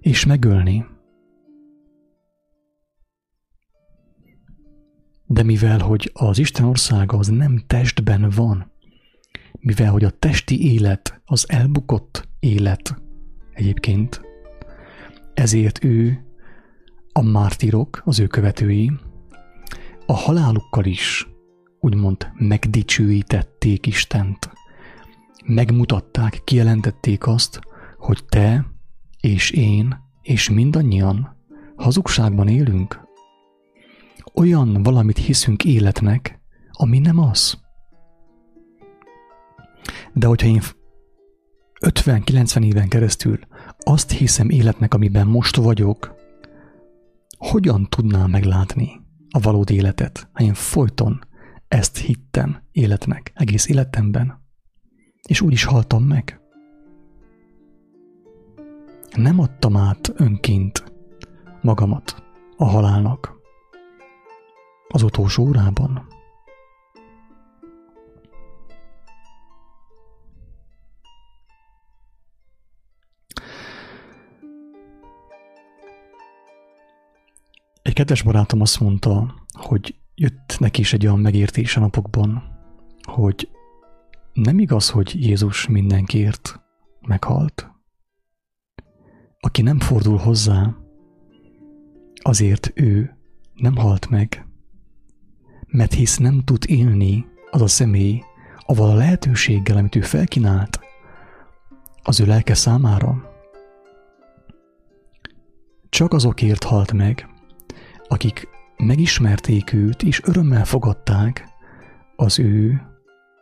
és 0.00 0.24
megölni. 0.26 0.86
De 5.32 5.42
mivel, 5.42 5.78
hogy 5.78 6.10
az 6.14 6.38
Isten 6.38 6.64
országa 6.64 7.18
az 7.18 7.26
nem 7.26 7.62
testben 7.66 8.30
van, 8.34 8.72
mivel, 9.52 9.90
hogy 9.90 10.04
a 10.04 10.10
testi 10.10 10.72
élet 10.72 11.20
az 11.24 11.44
elbukott 11.48 12.28
élet 12.40 13.02
egyébként, 13.52 14.20
ezért 15.34 15.84
ő, 15.84 16.24
a 17.12 17.22
mártirok, 17.22 18.02
az 18.04 18.18
ő 18.18 18.26
követői, 18.26 18.92
a 20.06 20.12
halálukkal 20.12 20.84
is 20.84 21.28
úgymond 21.80 22.30
megdicsőítették 22.34 23.86
Istent. 23.86 24.50
Megmutatták, 25.44 26.40
kijelentették 26.44 27.26
azt, 27.26 27.60
hogy 27.98 28.24
te 28.28 28.66
és 29.20 29.50
én 29.50 29.96
és 30.22 30.50
mindannyian 30.50 31.36
hazugságban 31.76 32.48
élünk. 32.48 33.08
Olyan 34.34 34.82
valamit 34.82 35.18
hiszünk 35.18 35.64
életnek, 35.64 36.40
ami 36.70 36.98
nem 36.98 37.18
az. 37.18 37.60
De 40.12 40.26
hogyha 40.26 40.46
én 40.46 40.60
50-90 41.80 42.64
éven 42.64 42.88
keresztül 42.88 43.38
azt 43.78 44.10
hiszem 44.10 44.48
életnek, 44.48 44.94
amiben 44.94 45.26
most 45.26 45.56
vagyok, 45.56 46.14
hogyan 47.38 47.86
tudnám 47.88 48.30
meglátni 48.30 49.00
a 49.30 49.40
valódi 49.40 49.74
életet, 49.74 50.28
ha 50.32 50.42
én 50.42 50.54
folyton 50.54 51.20
ezt 51.68 51.98
hittem 51.98 52.62
életnek 52.72 53.32
egész 53.34 53.68
életemben, 53.68 54.42
és 55.28 55.40
úgy 55.40 55.52
is 55.52 55.64
haltam 55.64 56.02
meg. 56.02 56.40
Nem 59.16 59.38
adtam 59.38 59.76
át 59.76 60.12
önként 60.16 60.84
magamat 61.60 62.22
a 62.56 62.64
halálnak 62.64 63.39
az 64.92 65.02
utolsó 65.02 65.42
órában. 65.46 66.06
Egy 77.82 77.92
kedves 77.92 78.22
barátom 78.22 78.60
azt 78.60 78.80
mondta, 78.80 79.34
hogy 79.52 79.94
jött 80.14 80.56
neki 80.58 80.80
is 80.80 80.92
egy 80.92 81.06
olyan 81.06 81.18
megértés 81.18 81.76
a 81.76 81.80
napokban, 81.80 82.58
hogy 83.02 83.50
nem 84.32 84.58
igaz, 84.58 84.90
hogy 84.90 85.24
Jézus 85.24 85.66
mindenkiért 85.66 86.60
meghalt. 87.00 87.70
Aki 89.40 89.62
nem 89.62 89.78
fordul 89.78 90.16
hozzá, 90.16 90.74
azért 92.14 92.70
ő 92.74 93.16
nem 93.54 93.76
halt 93.76 94.08
meg, 94.08 94.49
mert 95.70 95.92
hisz 95.92 96.16
nem 96.16 96.42
tud 96.44 96.64
élni 96.66 97.26
az 97.50 97.62
a 97.62 97.66
személy, 97.66 98.22
avval 98.58 98.90
a 98.90 98.94
lehetőséggel, 98.94 99.76
amit 99.76 99.96
ő 99.96 100.00
felkínált 100.00 100.80
az 102.02 102.20
ő 102.20 102.26
lelke 102.26 102.54
számára. 102.54 103.34
Csak 105.88 106.12
azokért 106.12 106.64
halt 106.64 106.92
meg, 106.92 107.28
akik 108.08 108.48
megismerték 108.76 109.72
őt, 109.72 110.02
és 110.02 110.20
örömmel 110.24 110.64
fogadták 110.64 111.48
az 112.16 112.38
ő 112.38 112.82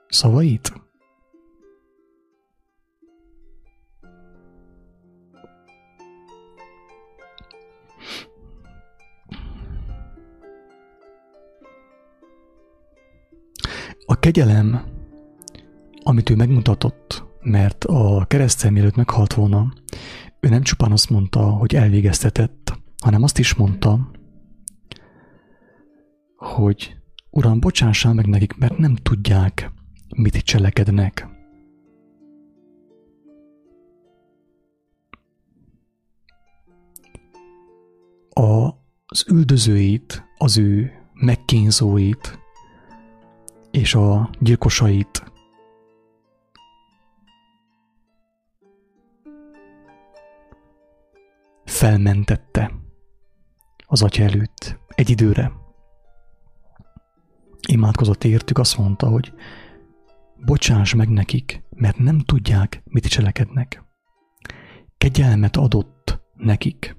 szavait. 0.08 0.72
A 14.10 14.18
kegyelem, 14.18 14.82
amit 16.02 16.30
ő 16.30 16.36
megmutatott, 16.36 17.24
mert 17.40 17.84
a 17.84 18.24
keresztel 18.28 18.70
mielőtt 18.70 18.96
meghalt 18.96 19.34
volna, 19.34 19.72
ő 20.40 20.48
nem 20.48 20.62
csupán 20.62 20.92
azt 20.92 21.10
mondta, 21.10 21.40
hogy 21.40 21.74
elvégeztetett, 21.74 22.78
hanem 23.02 23.22
azt 23.22 23.38
is 23.38 23.54
mondta, 23.54 24.10
hogy 26.36 26.96
Uram, 27.30 27.60
bocsássál 27.60 28.14
meg 28.14 28.26
nekik, 28.26 28.56
mert 28.56 28.78
nem 28.78 28.94
tudják, 28.94 29.72
mit 30.16 30.36
cselekednek. 30.36 31.28
Az 39.06 39.24
üldözőit, 39.30 40.24
az 40.38 40.58
ő 40.58 40.92
megkínzóit 41.14 42.38
és 43.70 43.94
a 43.94 44.30
gyilkosait 44.40 45.32
felmentette 51.64 52.72
az 53.86 54.02
atya 54.02 54.22
előtt 54.22 54.78
egy 54.88 55.10
időre. 55.10 55.52
Imádkozott 57.68 58.24
értük, 58.24 58.58
azt 58.58 58.78
mondta, 58.78 59.08
hogy 59.08 59.32
bocsáss 60.44 60.94
meg 60.94 61.08
nekik, 61.08 61.62
mert 61.70 61.98
nem 61.98 62.18
tudják, 62.18 62.82
mit 62.84 63.06
cselekednek. 63.06 63.82
Kegyelmet 64.98 65.56
adott 65.56 66.20
nekik. 66.34 66.96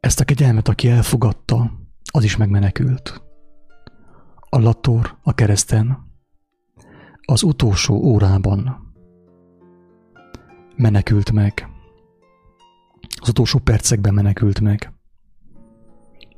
Ezt 0.00 0.20
a 0.20 0.24
kegyelmet, 0.24 0.68
aki 0.68 0.88
elfogadta, 0.88 1.83
az 2.16 2.24
is 2.24 2.36
megmenekült. 2.36 3.22
A 4.50 4.58
lator 4.58 5.18
a 5.22 5.34
kereszten 5.34 6.12
az 7.20 7.42
utolsó 7.42 7.94
órában 7.94 8.92
menekült 10.76 11.32
meg. 11.32 11.68
Az 13.20 13.28
utolsó 13.28 13.58
percekben 13.58 14.14
menekült 14.14 14.60
meg. 14.60 14.92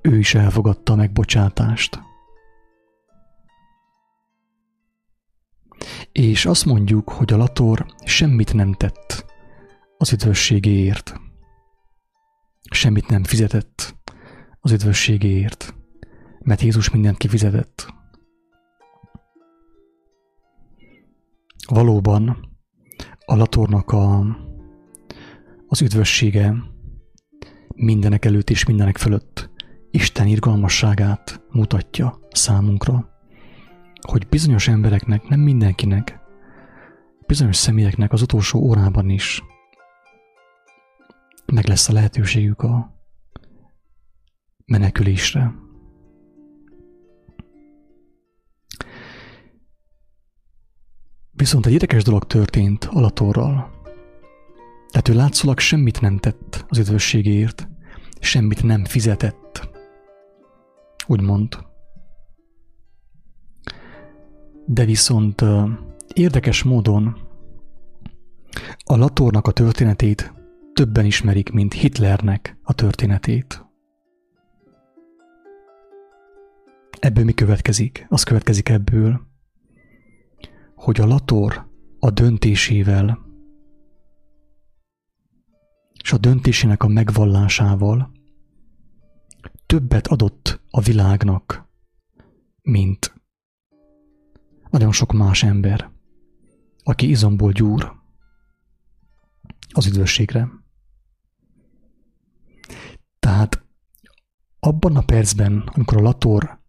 Ő 0.01 0.19
is 0.19 0.35
elfogadta 0.35 0.93
a 0.93 0.97
megbocsátást. 0.97 2.01
És 6.13 6.47
azt 6.47 6.65
mondjuk, 6.65 7.11
hogy 7.11 7.33
a 7.33 7.37
Lator 7.37 7.87
semmit 8.05 8.55
nem 8.55 8.73
tett 8.73 9.25
az 9.99 10.13
üdvösségéért. 10.13 11.21
Semmit 12.71 13.09
nem 13.09 13.25
fizetett 13.25 13.96
az 14.67 14.73
üdvösségéért, 14.73 15.75
mert 16.39 16.61
Jézus 16.61 16.91
mindent 16.91 17.17
kifizetett. 17.17 17.95
Valóban 21.69 22.49
a 23.27 23.37
Latornak 23.37 23.91
a, 23.91 24.25
az 25.67 25.83
üdvössége 25.83 26.55
mindenek 27.75 28.25
előtt 28.25 28.51
és 28.51 28.65
mindenek 28.65 28.99
fölött 28.99 29.51
Isten 29.91 30.27
irgalmasságát 30.27 31.41
mutatja 31.51 32.19
számunkra, 32.31 33.11
hogy 34.01 34.27
bizonyos 34.29 34.69
embereknek, 34.69 35.29
nem 35.29 35.41
mindenkinek, 35.41 36.21
bizonyos 37.27 37.57
személyeknek 37.57 38.13
az 38.13 38.23
utolsó 38.23 38.61
órában 38.61 39.11
is 39.11 39.43
meg 41.53 41.67
lesz 41.67 41.89
a 41.89 41.93
lehetőségük 41.93 42.63
a 42.63 42.96
menekülésre. 44.67 45.55
Viszont 51.33 51.67
egy 51.67 51.73
érdekes 51.73 52.03
dolog 52.03 52.27
történt 52.27 52.85
Alatorral. 52.85 53.75
Tehát 54.89 55.09
ő 55.09 55.15
látszólag 55.15 55.59
semmit 55.59 56.01
nem 56.01 56.19
tett 56.19 56.65
az 56.69 56.79
üdvösségéért, 56.79 57.69
semmit 58.21 58.63
nem 58.63 58.85
fizetett. 58.85 59.69
Úgymond. 61.07 61.59
De 64.67 64.85
viszont 64.85 65.45
érdekes 66.15 66.63
módon 66.63 67.17
a 68.85 68.97
Latornak 68.97 69.47
a 69.47 69.53
történetét 69.53 70.33
többen 70.73 71.05
ismerik, 71.05 71.51
mint 71.51 71.73
Hitlernek 71.73 72.59
a 72.63 72.73
történetét. 72.73 73.66
Ebből 77.07 77.25
mi 77.25 77.33
következik? 77.33 78.07
Az 78.09 78.23
következik 78.23 78.69
ebből, 78.69 79.27
hogy 80.75 81.01
a 81.01 81.07
Lator 81.07 81.71
a 81.99 82.11
döntésével 82.11 83.19
és 86.03 86.13
a 86.13 86.19
döntésének 86.19 86.83
a 86.83 86.89
megvallásával 86.89 88.13
többet 89.67 90.07
adott 90.07 90.61
a 90.71 90.81
világnak, 90.81 91.69
mint 92.63 93.15
nagyon 94.71 94.93
sok 94.93 95.13
más 95.13 95.43
ember, 95.43 95.91
aki 96.83 97.09
izomból 97.09 97.53
gyúr 97.53 97.93
az 99.73 99.87
üdvösségre. 99.87 100.49
Tehát 103.19 103.65
abban 104.59 104.97
a 104.97 105.03
percben, 105.03 105.71
amikor 105.75 105.97
a 105.97 106.03
Lator 106.03 106.65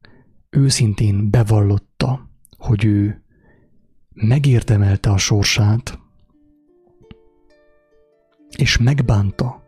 őszintén 0.58 1.30
bevallotta, 1.30 2.30
hogy 2.58 2.86
ő 2.86 3.24
megérdemelte 4.14 5.10
a 5.10 5.18
sorsát, 5.18 6.00
és 8.58 8.78
megbánta 8.78 9.64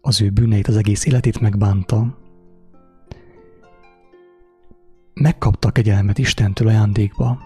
az 0.00 0.20
ő 0.20 0.30
bűneit, 0.30 0.68
az 0.68 0.76
egész 0.76 1.04
életét 1.04 1.40
megbánta, 1.40 2.18
megkapta 5.14 5.70
kegyelmet 5.70 6.18
Istentől 6.18 6.68
ajándékba. 6.68 7.38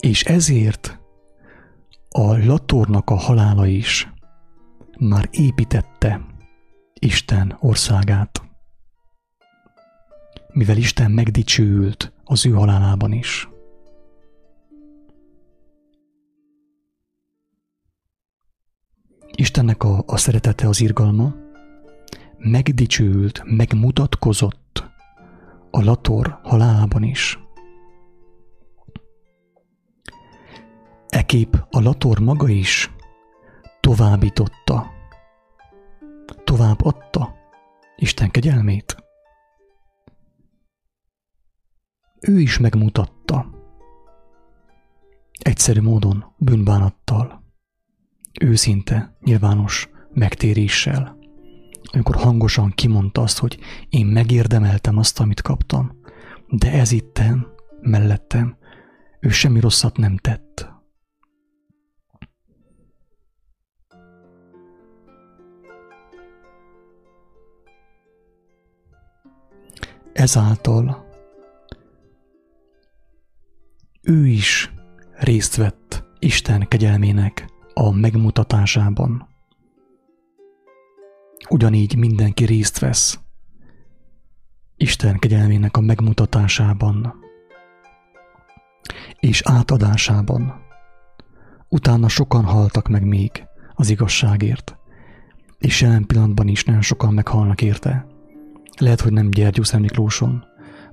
És 0.00 0.24
ezért 0.24 0.98
a 2.08 2.46
Latornak 2.46 3.10
a 3.10 3.14
halála 3.14 3.66
is 3.66 4.08
már 4.98 5.28
építette 5.30 6.20
Isten 6.94 7.56
országát. 7.60 8.42
Mivel 10.52 10.76
Isten 10.76 11.10
megdicsőült 11.10 12.12
az 12.24 12.46
ő 12.46 12.50
halálában 12.50 13.12
is. 13.12 13.48
Istennek 19.32 19.82
a, 19.82 20.02
a 20.06 20.16
szeretete, 20.16 20.68
az 20.68 20.80
irgalma 20.80 21.34
megdicsőült, 22.38 23.42
megmutatkozott 23.44 24.84
a 25.70 25.84
Lator 25.84 26.38
halálában 26.42 27.02
is. 27.02 27.38
Ekép 31.08 31.66
a 31.70 31.80
Lator 31.80 32.18
maga 32.18 32.48
is 32.48 32.90
továbbította, 33.88 34.92
tovább 36.44 36.84
adta 36.84 37.34
Isten 37.96 38.30
kegyelmét. 38.30 38.96
Ő 42.20 42.40
is 42.40 42.58
megmutatta, 42.58 43.50
egyszerű 45.38 45.80
módon, 45.80 46.34
bűnbánattal, 46.38 47.42
őszinte, 48.40 49.16
nyilvános 49.20 49.88
megtéréssel, 50.12 51.18
amikor 51.92 52.16
hangosan 52.16 52.70
kimondta 52.70 53.22
azt, 53.22 53.38
hogy 53.38 53.58
én 53.88 54.06
megérdemeltem 54.06 54.98
azt, 54.98 55.20
amit 55.20 55.40
kaptam, 55.40 56.00
de 56.48 56.72
ez 56.72 56.92
itten, 56.92 57.46
mellettem, 57.80 58.56
ő 59.20 59.28
semmi 59.28 59.60
rosszat 59.60 59.96
nem 59.96 60.16
tett. 60.16 60.47
Ezáltal 70.18 71.06
ő 74.02 74.26
is 74.26 74.72
részt 75.12 75.56
vett 75.56 76.04
Isten 76.18 76.68
kegyelmének 76.68 77.46
a 77.74 77.90
megmutatásában. 77.90 79.28
Ugyanígy 81.48 81.96
mindenki 81.96 82.44
részt 82.44 82.78
vesz 82.78 83.18
Isten 84.76 85.18
kegyelmének 85.18 85.76
a 85.76 85.80
megmutatásában 85.80 87.14
és 89.20 89.42
átadásában. 89.44 90.54
Utána 91.68 92.08
sokan 92.08 92.44
haltak 92.44 92.88
meg 92.88 93.04
még 93.04 93.46
az 93.74 93.90
igazságért, 93.90 94.76
és 95.58 95.80
jelen 95.80 96.06
pillanatban 96.06 96.48
is 96.48 96.64
nagyon 96.64 96.82
sokan 96.82 97.14
meghalnak 97.14 97.62
érte. 97.62 98.16
Lehet, 98.78 99.00
hogy 99.00 99.12
nem 99.12 99.30
Gyergyusz 99.30 99.72
Miklóson, 99.72 100.44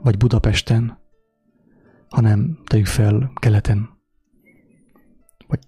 vagy 0.02 0.18
Budapesten, 0.18 0.98
hanem 2.10 2.60
tegyük 2.64 2.86
fel 2.86 3.32
keleten, 3.36 3.90
vagy 5.48 5.60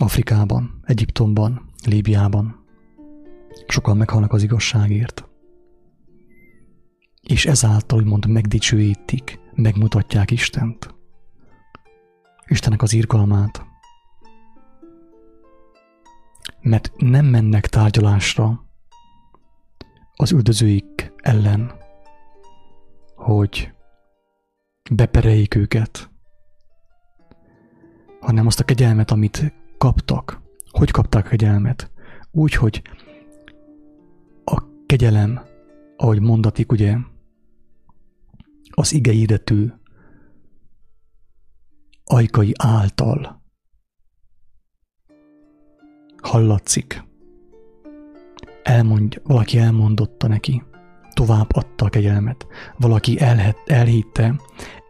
Afrikában, 0.00 0.80
Egyiptomban, 0.84 1.70
Líbiában. 1.84 2.64
Sokan 3.66 3.96
meghalnak 3.96 4.32
az 4.32 4.42
igazságért. 4.42 5.28
És 7.22 7.46
ezáltal 7.46 7.98
úgymond 7.98 8.26
megdicsőítik, 8.28 9.40
megmutatják 9.54 10.30
Istent. 10.30 10.94
Istenek 12.46 12.82
az 12.82 12.92
irgalmát. 12.92 13.66
Mert 16.60 16.92
nem 16.96 17.26
mennek 17.26 17.66
tárgyalásra 17.66 18.67
az 20.20 20.32
üldözőik 20.32 21.12
ellen, 21.16 21.72
hogy 23.14 23.72
bepereljék 24.90 25.54
őket, 25.54 26.10
hanem 28.20 28.46
azt 28.46 28.60
a 28.60 28.64
kegyelmet, 28.64 29.10
amit 29.10 29.54
kaptak. 29.78 30.42
Hogy 30.70 30.90
kapták 30.90 31.26
a 31.26 31.28
kegyelmet? 31.28 31.90
Úgy, 32.30 32.54
hogy 32.54 32.82
a 34.44 34.62
kegyelem, 34.86 35.40
ahogy 35.96 36.20
mondatik, 36.20 36.72
ugye, 36.72 36.96
az 38.70 38.92
ige 38.92 39.12
hirdető 39.12 39.80
ajkai 42.04 42.52
által 42.56 43.42
hallatszik. 46.22 47.07
Elmondja, 48.68 49.20
valaki 49.24 49.58
elmondotta 49.58 50.26
neki, 50.26 50.62
tovább 51.12 51.56
adta 51.56 51.84
a 51.84 51.88
kegyelmet. 51.88 52.46
Valaki 52.76 53.20
elhet, 53.20 53.56
elhitte, 53.66 54.40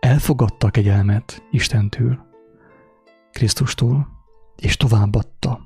elfogadta 0.01 0.67
a 0.67 0.71
kegyelmet 0.71 1.43
Istentől, 1.51 2.19
Krisztustól, 3.33 4.09
és 4.57 4.77
továbbadta. 4.77 5.61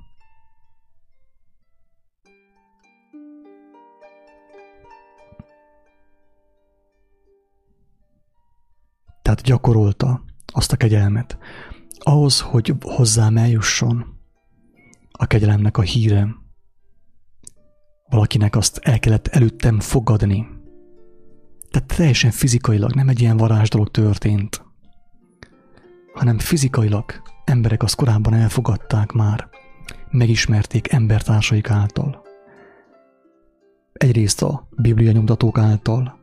Tehát 9.22 9.42
gyakorolta 9.42 10.22
azt 10.46 10.72
a 10.72 10.77
kegyelmet. 10.77 11.38
Ahhoz, 11.98 12.40
hogy 12.40 12.75
hozzám 12.81 13.37
eljusson 13.37 14.18
a 15.12 15.27
kegyelemnek 15.27 15.77
a 15.77 15.83
híre, 15.83 16.42
valakinek 18.12 18.57
azt 18.57 18.79
el 18.79 18.98
kellett 18.98 19.27
előttem 19.27 19.81
fogadni. 19.81 20.46
Tehát 21.70 21.96
teljesen 21.96 22.31
fizikailag, 22.31 22.94
nem 22.94 23.09
egy 23.09 23.20
ilyen 23.20 23.37
varázs 23.37 23.68
dolog 23.68 23.90
történt, 23.90 24.64
hanem 26.14 26.38
fizikailag 26.38 27.05
emberek 27.44 27.83
azt 27.83 27.94
korábban 27.94 28.35
elfogadták 28.35 29.12
már, 29.12 29.48
megismerték 30.11 30.92
embertársaik 30.92 31.70
által. 31.70 32.22
Egyrészt 33.92 34.42
a 34.42 34.68
Biblia 34.77 35.12
nyomtatók 35.12 35.59
által, 35.59 36.18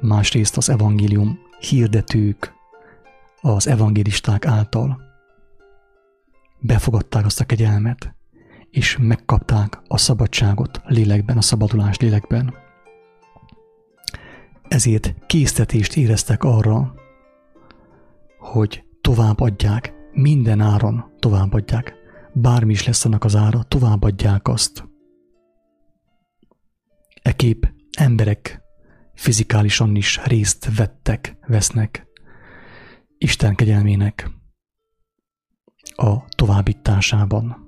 másrészt 0.00 0.56
az 0.56 0.68
evangélium 0.68 1.38
hirdetők, 1.60 2.52
az 3.40 3.66
evangélisták 3.66 4.46
által. 4.46 5.00
Befogadták 6.58 7.24
azt 7.24 7.40
a 7.40 7.44
kegyelmet, 7.44 8.14
és 8.72 8.98
megkapták 9.00 9.82
a 9.88 9.98
szabadságot 9.98 10.80
lélekben, 10.84 11.36
a 11.36 11.40
szabadulást 11.40 12.00
lélekben. 12.00 12.54
Ezért 14.68 15.14
késztetést 15.26 15.96
éreztek 15.96 16.44
arra, 16.44 16.94
hogy 18.38 18.84
továbbadják, 19.00 19.94
minden 20.12 20.60
áron 20.60 21.04
továbbadják, 21.18 21.94
bármi 22.32 22.72
is 22.72 22.86
lesz 22.86 23.04
annak 23.04 23.24
az 23.24 23.36
ára, 23.36 23.62
továbbadják 23.62 24.48
azt. 24.48 24.84
Ekép 27.22 27.72
emberek 27.98 28.62
fizikálisan 29.14 29.96
is 29.96 30.20
részt 30.24 30.76
vettek, 30.76 31.36
vesznek 31.46 32.06
Isten 33.18 33.54
kegyelmének 33.54 34.30
a 35.94 36.24
továbbításában. 36.24 37.61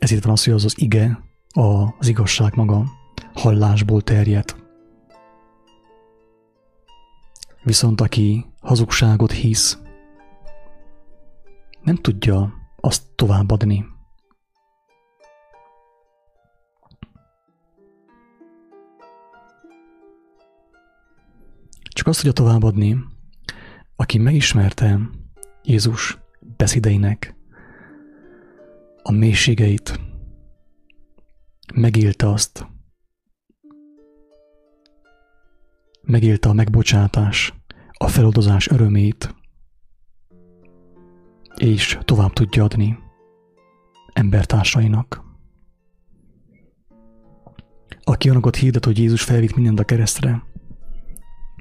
Ezért 0.00 0.24
van 0.24 0.32
az, 0.32 0.44
hogy 0.44 0.52
az 0.52 0.64
az 0.64 0.80
ige, 0.80 1.22
az 1.98 2.08
igazság 2.08 2.54
maga 2.54 2.84
hallásból 3.34 4.02
terjed. 4.02 4.54
Viszont 7.62 8.00
aki 8.00 8.46
hazugságot 8.60 9.32
hisz, 9.32 9.78
nem 11.82 11.96
tudja 11.96 12.54
azt 12.76 13.02
továbbadni. 13.14 13.84
Csak 21.82 22.06
azt 22.06 22.16
tudja 22.16 22.32
továbbadni, 22.32 23.04
aki 23.96 24.18
megismerte 24.18 24.98
Jézus 25.62 26.18
beszédeinek 26.56 27.39
a 29.02 29.12
mélységeit, 29.12 30.00
megélte 31.74 32.28
azt, 32.28 32.66
megélte 36.02 36.48
a 36.48 36.52
megbocsátás, 36.52 37.54
a 37.92 38.08
feloldozás 38.08 38.68
örömét, 38.68 39.34
és 41.56 41.98
tovább 42.04 42.32
tudja 42.32 42.64
adni 42.64 42.98
embertársainak. 44.12 45.28
Aki 48.02 48.30
onokat 48.30 48.56
hirdet, 48.56 48.84
hogy 48.84 48.98
Jézus 48.98 49.22
felvitt 49.22 49.54
mindent 49.54 49.80
a 49.80 49.84
keresztre, 49.84 50.42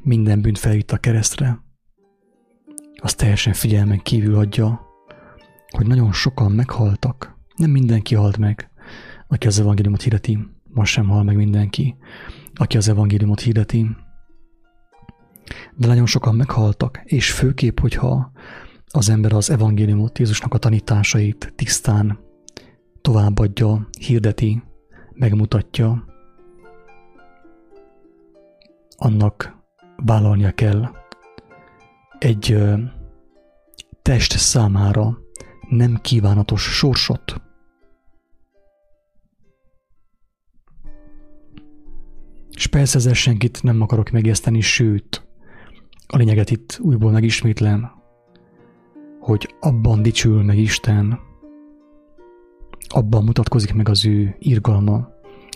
minden 0.04 0.41
bűnt 0.41 0.58
felvitt 0.58 0.91
a 0.91 0.97
keresztre, 0.97 1.63
az 2.95 3.13
teljesen 3.13 3.54
figyelmen 3.54 3.99
kívül 3.99 4.36
adja, 4.36 4.88
hogy 5.69 5.88
nagyon 5.88 6.12
sokan 6.12 6.51
meghaltak. 6.51 7.38
Nem 7.55 7.69
mindenki 7.69 8.15
halt 8.15 8.38
meg, 8.38 8.69
aki 9.27 9.47
az 9.47 9.60
evangéliumot 9.60 10.01
hirdeti. 10.01 10.39
Most 10.63 10.91
sem 10.91 11.08
hal 11.08 11.23
meg 11.23 11.36
mindenki, 11.36 11.95
aki 12.53 12.77
az 12.77 12.88
evangéliumot 12.89 13.39
hirdeti. 13.39 13.89
De 15.75 15.88
nagyon 15.88 16.05
sokan 16.05 16.36
meghaltak, 16.36 17.01
és 17.03 17.32
főképp, 17.32 17.79
hogyha 17.79 18.32
az 18.86 19.10
ember 19.10 19.34
az 19.34 19.49
evangéliumot, 19.49 20.19
Jézusnak 20.19 20.53
a 20.53 20.58
tanításait 20.58 21.53
tisztán 21.55 22.19
továbbadja, 23.01 23.88
hirdeti, 23.99 24.63
megmutatja, 25.13 26.05
annak 28.97 29.58
vállalnia 29.95 30.51
kell 30.51 30.91
egy 32.19 32.58
test 34.01 34.38
számára 34.38 35.17
nem 35.69 35.99
kívánatos 36.01 36.62
sorsot. 36.62 37.41
És 42.51 42.67
persze 42.67 42.97
ezzel 42.97 43.13
senkit 43.13 43.63
nem 43.63 43.82
akarok 43.82 44.10
megjeszteni, 44.10 44.62
sőt, 44.62 45.27
a 46.08 46.17
lényeget 46.17 46.51
itt 46.51 46.79
újból 46.82 47.12
megismétlem, 47.12 47.91
hogy 49.19 49.55
abban 49.60 50.01
dicsül 50.01 50.43
meg 50.43 50.58
Isten, 50.58 51.19
abban 52.88 53.23
mutatkozik 53.23 53.73
meg 53.73 53.89
az 53.89 54.05
ő 54.05 54.36
irgalma, 54.39 55.08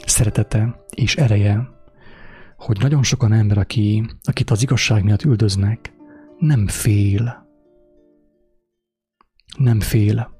szeretete 0.05 0.85
és 0.95 1.15
ereje, 1.15 1.69
hogy 2.57 2.77
nagyon 2.79 3.03
sokan 3.03 3.33
ember, 3.33 3.57
aki, 3.57 4.05
akit 4.23 4.49
az 4.49 4.61
igazság 4.61 5.03
miatt 5.03 5.23
üldöznek, 5.23 5.93
nem 6.39 6.67
fél. 6.67 7.42
Nem 9.57 9.79
fél, 9.79 10.31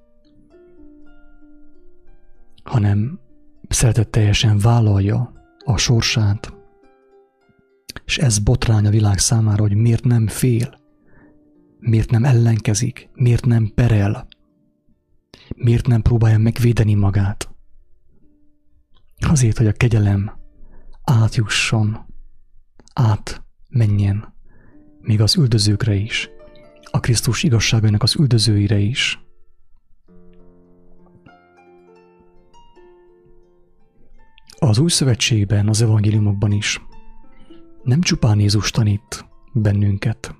hanem 2.64 3.20
szeretetteljesen 3.70 4.58
vállalja 4.58 5.34
a 5.66 5.78
sorsát, 5.78 6.54
és 8.06 8.18
ez 8.18 8.40
botrány 8.40 8.86
a 8.86 8.90
világ 8.90 9.18
számára, 9.18 9.62
hogy 9.62 9.76
miért 9.76 10.04
nem 10.04 10.28
fél. 10.28 10.82
Miért 11.80 12.10
nem 12.10 12.24
ellenkezik? 12.24 13.10
Miért 13.14 13.46
nem 13.46 13.72
perel? 13.76 14.28
Miért 15.56 15.88
nem 15.88 16.02
próbálja 16.02 16.38
megvédeni 16.38 16.94
magát? 16.94 17.50
Azért, 19.18 19.58
hogy 19.58 19.68
a 19.68 19.72
kegyelem 19.72 20.32
átjusson, 21.04 22.06
átmenjen, 22.94 24.34
még 25.02 25.22
az 25.22 25.38
üldözőkre 25.38 25.94
is, 25.94 26.30
a 26.96 27.00
Krisztus 27.00 27.44
igazságainak 27.44 28.04
az 28.04 28.16
üldözőire 28.20 28.78
is. 28.78 29.26
Az 34.60 34.78
új 34.78 34.90
szövetségben, 34.90 35.68
az 35.68 35.82
evangéliumokban 35.82 36.52
is 36.52 36.82
nem 37.84 38.02
csupán 38.02 38.40
Jézus 38.40 38.72
tanít 38.72 39.26
bennünket, 39.54 40.36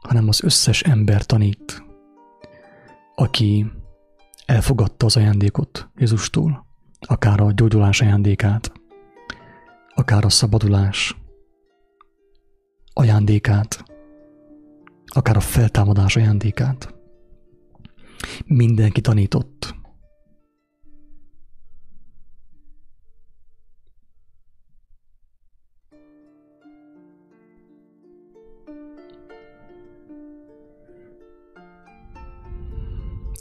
hanem 0.00 0.28
az 0.28 0.42
összes 0.42 0.82
ember 0.82 1.24
tanít, 1.24 1.84
aki 3.14 3.66
elfogadta 4.46 5.06
az 5.06 5.16
ajándékot 5.16 5.90
Jézustól, 5.96 6.66
akár 7.00 7.40
a 7.40 7.52
gyógyulás 7.52 8.00
ajándékát, 8.00 8.72
akár 9.94 10.24
a 10.24 10.30
szabadulás 10.30 11.16
ajándékát, 12.92 13.87
akár 15.08 15.36
a 15.36 15.40
feltámadás 15.40 16.16
ajándékát. 16.16 16.94
Mindenki 18.46 19.00
tanított. 19.00 19.76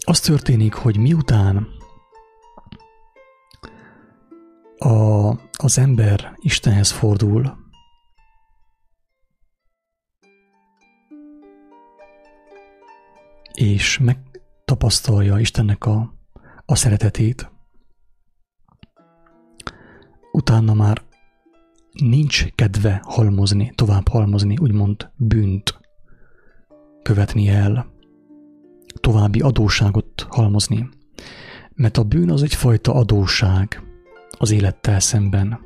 Az 0.06 0.20
történik, 0.20 0.74
hogy 0.74 0.98
miután 0.98 1.68
a, 4.78 5.30
az 5.52 5.78
ember 5.78 6.34
Istenhez 6.36 6.92
fordul, 6.92 7.67
és 13.58 13.98
megtapasztalja 13.98 15.40
Istennek 15.40 15.86
a, 15.86 16.14
a 16.66 16.76
szeretetét, 16.76 17.52
utána 20.32 20.74
már 20.74 21.02
nincs 21.92 22.46
kedve 22.56 23.02
halmozni, 23.04 23.72
tovább 23.76 24.08
halmozni, 24.08 24.58
úgymond 24.58 25.10
bűnt 25.16 25.80
követni 27.02 27.48
el, 27.48 27.92
további 29.00 29.40
adóságot 29.40 30.26
halmozni. 30.30 30.90
Mert 31.74 31.98
a 31.98 32.04
bűn 32.04 32.32
az 32.32 32.44
egyfajta 32.44 32.94
adóság 32.94 33.82
az 34.38 34.52
élettel 34.52 35.00
szemben. 35.00 35.60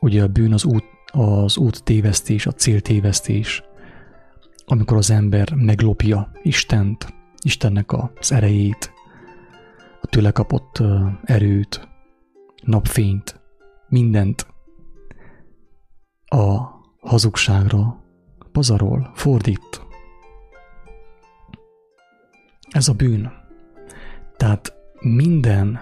Ugye 0.00 0.22
a 0.22 0.28
bűn 0.28 0.52
az 0.52 0.64
út, 0.64 0.84
az 1.12 1.56
út 1.56 1.82
tévesztés, 1.84 2.46
a 2.46 2.52
cél 2.52 2.80
tévesztés, 2.80 3.62
amikor 4.70 4.96
az 4.96 5.10
ember 5.10 5.54
meglopja 5.54 6.30
Istent, 6.42 7.14
Istennek 7.44 7.92
az 7.92 8.32
erejét, 8.32 8.92
a 10.00 10.06
tőle 10.06 10.30
kapott 10.30 10.82
erőt, 11.24 11.88
napfényt, 12.62 13.40
mindent 13.88 14.46
a 16.24 16.60
hazugságra 17.00 18.04
pazarol, 18.52 19.10
fordít. 19.14 19.86
Ez 22.70 22.88
a 22.88 22.92
bűn. 22.92 23.32
Tehát 24.36 24.74
minden 25.00 25.80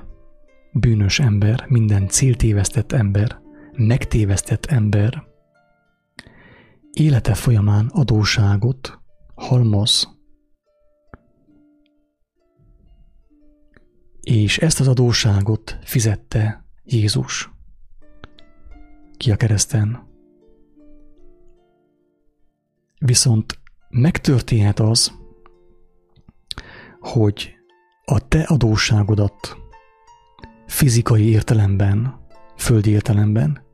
bűnös 0.73 1.21
ember, 1.21 1.65
minden 1.69 2.09
céltévesztett 2.09 2.93
ember, 2.93 3.41
megtévesztett 3.73 4.67
ember 4.67 5.28
élete 6.99 7.35
folyamán 7.35 7.87
adóságot 7.87 9.01
halmoz. 9.35 10.17
És 14.21 14.59
ezt 14.59 14.81
az 14.81 14.89
adóságot 14.89 15.79
fizette 15.83 16.65
Jézus 16.85 17.51
ki 19.17 19.31
a 19.31 19.37
kereszten. 19.37 20.07
Viszont 22.99 23.61
megtörténhet 23.89 24.81
az, 24.81 25.13
hogy 27.01 27.57
a 28.05 28.29
te 28.29 28.43
adósságodat 28.43 29.57
fizikai 30.67 31.29
értelemben, 31.29 32.27
földi 32.57 32.91
értelemben 32.91 33.67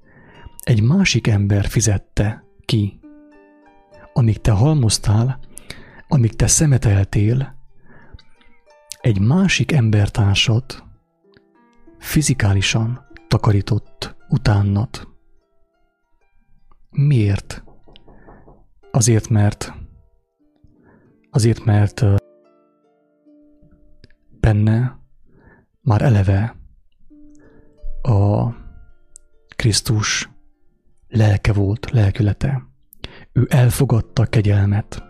egy 0.62 0.82
másik 0.82 1.26
ember 1.26 1.64
fizette 1.64 2.44
ki. 2.64 3.02
Amíg 4.16 4.40
te 4.40 4.50
halmoztál, 4.50 5.38
amíg 6.08 6.36
te 6.36 6.46
szemeteltél, 6.46 7.54
egy 9.00 9.20
másik 9.20 9.72
embertársat 9.72 10.84
fizikálisan 11.98 13.06
takarított 13.28 14.16
utánat. 14.28 15.08
Miért? 16.90 17.64
Azért, 18.90 19.28
mert 19.28 19.72
azért, 21.30 21.64
mert 21.64 22.04
benne 24.40 24.98
már 25.80 26.02
eleve 26.02 26.56
a 28.02 28.48
Krisztus 29.56 30.30
lelke 31.08 31.52
volt, 31.52 31.90
lelkülete. 31.90 32.73
Ő 33.36 33.46
elfogadta 33.48 34.22
a 34.22 34.26
kegyelmet, 34.26 35.02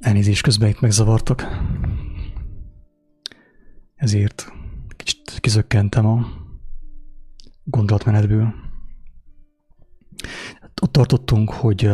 Elnézést 0.00 0.42
közben 0.42 0.68
itt 0.68 0.80
megzavartok. 0.80 1.42
Ezért 3.94 4.52
kicsit 4.96 5.38
kizökkentem 5.40 6.06
a 6.06 6.26
gondolatmenetből. 7.64 8.54
Ott 10.82 10.92
tartottunk, 10.92 11.50
hogy 11.50 11.90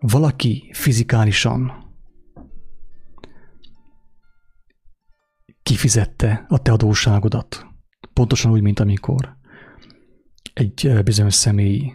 valaki 0.00 0.70
fizikálisan 0.72 1.84
kifizette 5.62 6.44
a 6.48 6.58
te 6.58 6.72
adóságodat. 6.72 7.66
Pontosan 8.12 8.52
úgy, 8.52 8.62
mint 8.62 8.80
amikor 8.80 9.36
egy 10.52 11.02
bizonyos 11.04 11.34
személy 11.34 11.92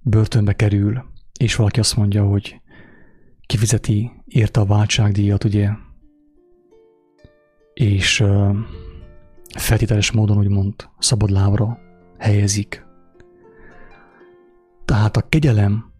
börtönbe 0.00 0.52
kerül, 0.52 1.11
és 1.42 1.56
valaki 1.56 1.80
azt 1.80 1.96
mondja, 1.96 2.24
hogy 2.24 2.60
kifizeti 3.46 4.10
érte 4.24 4.60
a 4.60 4.64
váltságdíjat, 4.64 5.44
ugye, 5.44 5.70
és 7.74 8.20
uh, 8.20 8.56
feltételes 9.58 10.10
módon 10.10 10.38
úgymond 10.38 10.74
szabad 10.98 11.30
lábra 11.30 11.78
helyezik. 12.18 12.86
Tehát 14.84 15.16
a 15.16 15.28
kegyelem 15.28 15.92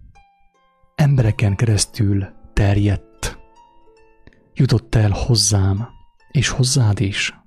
embereken 0.94 1.56
keresztül 1.56 2.26
terjedt, 2.52 3.38
jutott 4.54 4.94
el 4.94 5.10
hozzám, 5.10 5.88
és 6.30 6.48
hozzád 6.48 7.00
is. 7.00 7.41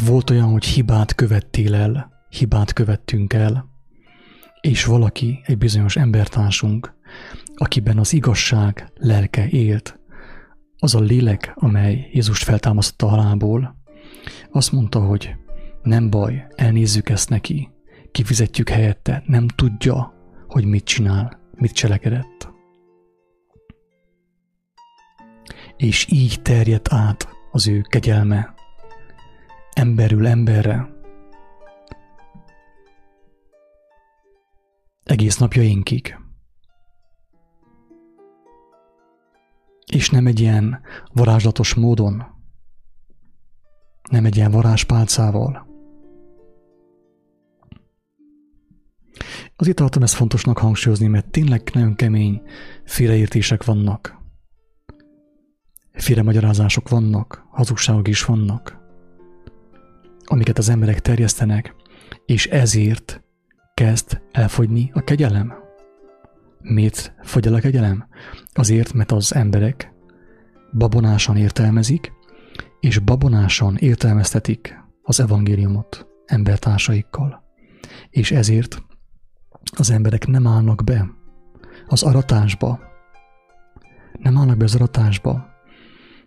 Volt 0.00 0.30
olyan, 0.30 0.50
hogy 0.50 0.64
hibát 0.64 1.14
követtél 1.14 1.74
el, 1.74 2.10
hibát 2.28 2.72
követtünk 2.72 3.32
el, 3.32 3.68
és 4.60 4.84
valaki, 4.84 5.40
egy 5.44 5.58
bizonyos 5.58 5.96
embertársunk, 5.96 6.94
akiben 7.54 7.98
az 7.98 8.12
igazság 8.12 8.92
lelke 8.94 9.48
élt, 9.48 9.98
az 10.78 10.94
a 10.94 11.00
lélek, 11.00 11.52
amely 11.54 12.08
Jézust 12.12 12.44
feltámasztotta 12.44 13.06
a 13.06 13.08
halálból, 13.08 13.76
azt 14.50 14.72
mondta, 14.72 15.00
hogy 15.00 15.34
nem 15.82 16.10
baj, 16.10 16.46
elnézzük 16.56 17.08
ezt 17.08 17.28
neki, 17.28 17.68
kifizetjük 18.12 18.68
helyette, 18.68 19.22
nem 19.26 19.48
tudja, 19.48 20.14
hogy 20.46 20.64
mit 20.64 20.84
csinál, 20.84 21.40
mit 21.54 21.72
cselekedett. 21.72 22.50
és 25.80 26.06
így 26.10 26.42
terjedt 26.42 26.92
át 26.92 27.28
az 27.50 27.68
ő 27.68 27.80
kegyelme 27.88 28.54
emberül 29.80 30.26
emberre. 30.26 30.88
Egész 35.02 35.38
napjainkig. 35.38 36.18
És 39.92 40.10
nem 40.10 40.26
egy 40.26 40.40
ilyen 40.40 40.80
varázslatos 41.12 41.74
módon, 41.74 42.24
nem 44.10 44.24
egy 44.24 44.36
ilyen 44.36 44.50
varázspálcával. 44.50 45.66
Azért 49.56 49.76
tartom 49.76 50.02
ezt 50.02 50.14
fontosnak 50.14 50.58
hangsúlyozni, 50.58 51.06
mert 51.06 51.30
tényleg 51.30 51.70
nagyon 51.72 51.94
kemény 51.94 52.42
félreértések 52.84 53.64
vannak. 53.64 54.18
Félremagyarázások 55.92 56.88
vannak, 56.88 57.44
hazugságok 57.50 58.08
is 58.08 58.24
vannak, 58.24 58.79
amiket 60.30 60.58
az 60.58 60.68
emberek 60.68 61.00
terjesztenek, 61.00 61.74
és 62.26 62.46
ezért 62.46 63.22
kezd 63.74 64.20
elfogyni 64.32 64.90
a 64.94 65.00
kegyelem. 65.00 65.54
Miért 66.62 67.14
fogy 67.22 67.46
el 67.46 67.54
a 67.54 67.58
kegyelem? 67.58 68.06
Azért, 68.52 68.92
mert 68.92 69.12
az 69.12 69.34
emberek 69.34 69.92
babonásan 70.72 71.36
értelmezik, 71.36 72.12
és 72.80 72.98
babonásan 72.98 73.76
értelmeztetik 73.76 74.74
az 75.02 75.20
evangéliumot 75.20 76.06
embertársaikkal. 76.26 77.42
És 78.10 78.30
ezért 78.30 78.82
az 79.76 79.90
emberek 79.90 80.26
nem 80.26 80.46
állnak 80.46 80.84
be 80.84 81.10
az 81.86 82.02
aratásba, 82.02 82.80
nem 84.18 84.36
állnak 84.36 84.56
be 84.56 84.64
az 84.64 84.74
aratásba, 84.74 85.48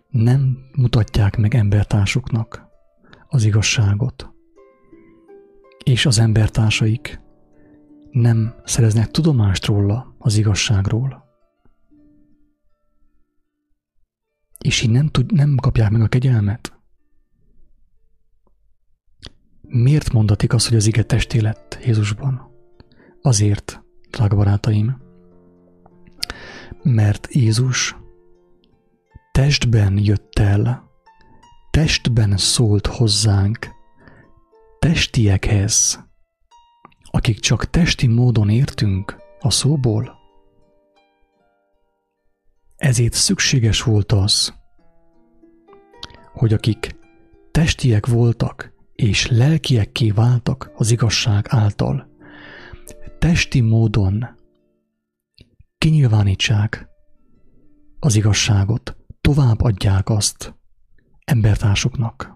nem 0.08 0.58
mutatják 0.76 1.36
meg 1.36 1.54
embertársuknak 1.54 2.63
az 3.34 3.44
igazságot, 3.44 4.32
és 5.84 6.06
az 6.06 6.18
embertársaik 6.18 7.20
nem 8.10 8.54
szereznek 8.64 9.10
tudomást 9.10 9.66
róla, 9.66 10.14
az 10.18 10.36
igazságról. 10.36 11.24
És 14.58 14.82
így 14.82 14.90
nem, 14.90 15.08
tud, 15.08 15.32
nem 15.32 15.56
kapják 15.56 15.90
meg 15.90 16.00
a 16.00 16.06
kegyelmet. 16.06 16.78
Miért 19.60 20.12
mondatik 20.12 20.52
azt, 20.52 20.68
hogy 20.68 20.76
az 20.76 20.86
ige 20.86 21.02
testé 21.02 21.38
lett 21.38 21.78
Jézusban? 21.84 22.50
Azért, 23.22 23.82
drága 24.10 24.36
barátaim, 24.36 25.02
mert 26.82 27.28
Jézus 27.32 27.96
testben 29.32 29.98
jött 29.98 30.38
el, 30.38 30.92
testben 31.74 32.36
szólt 32.36 32.86
hozzánk, 32.86 33.68
testiekhez, 34.78 36.04
akik 37.02 37.40
csak 37.40 37.70
testi 37.70 38.06
módon 38.06 38.48
értünk 38.48 39.16
a 39.40 39.50
szóból. 39.50 40.18
Ezért 42.76 43.12
szükséges 43.12 43.82
volt 43.82 44.12
az, 44.12 44.54
hogy 46.32 46.52
akik 46.52 46.96
testiek 47.50 48.06
voltak 48.06 48.72
és 48.94 49.26
lelkiekké 49.26 50.10
váltak 50.10 50.70
az 50.74 50.90
igazság 50.90 51.46
által, 51.48 52.08
testi 53.18 53.60
módon 53.60 54.26
kinyilvánítsák 55.78 56.88
az 57.98 58.14
igazságot, 58.16 58.96
tovább 59.20 59.60
adják 59.60 60.08
azt 60.08 60.54
embertársuknak. 61.24 62.32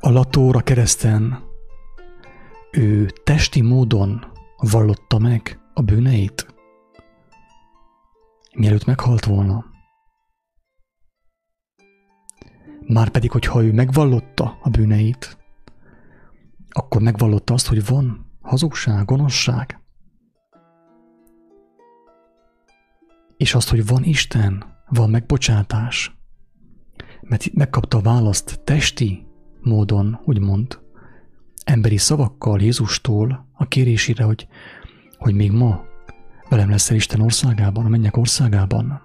A 0.00 0.10
latóra 0.10 0.60
kereszten 0.60 1.50
ő 2.70 3.06
testi 3.06 3.60
módon 3.60 4.24
vallotta 4.56 5.18
meg 5.18 5.60
a 5.74 5.82
bűneit, 5.82 6.46
mielőtt 8.54 8.84
meghalt 8.84 9.24
volna. 9.24 9.64
Márpedig, 12.86 13.30
hogyha 13.30 13.62
ő 13.62 13.72
megvallotta 13.72 14.58
a 14.62 14.70
bűneit, 14.70 15.38
akkor 16.70 17.02
megvallotta 17.02 17.54
azt, 17.54 17.66
hogy 17.66 17.86
van 17.86 18.32
hazugság, 18.40 19.04
gonoszság. 19.04 19.81
És 23.42 23.54
azt, 23.54 23.68
hogy 23.68 23.86
van 23.86 24.04
Isten, 24.04 24.64
van 24.88 25.10
megbocsátás. 25.10 26.16
Mert 27.20 27.52
megkapta 27.52 27.98
a 27.98 28.00
választ 28.00 28.60
testi 28.64 29.26
módon, 29.60 30.20
úgymond, 30.24 30.80
emberi 31.64 31.96
szavakkal 31.96 32.60
Jézustól 32.60 33.48
a 33.52 33.68
kérésére, 33.68 34.24
hogy, 34.24 34.46
hogy 35.18 35.34
még 35.34 35.52
ma 35.52 35.84
velem 36.48 36.70
leszel 36.70 36.96
Isten 36.96 37.20
országában, 37.20 37.84
a 37.84 37.88
mennyek 37.88 38.16
országában. 38.16 39.02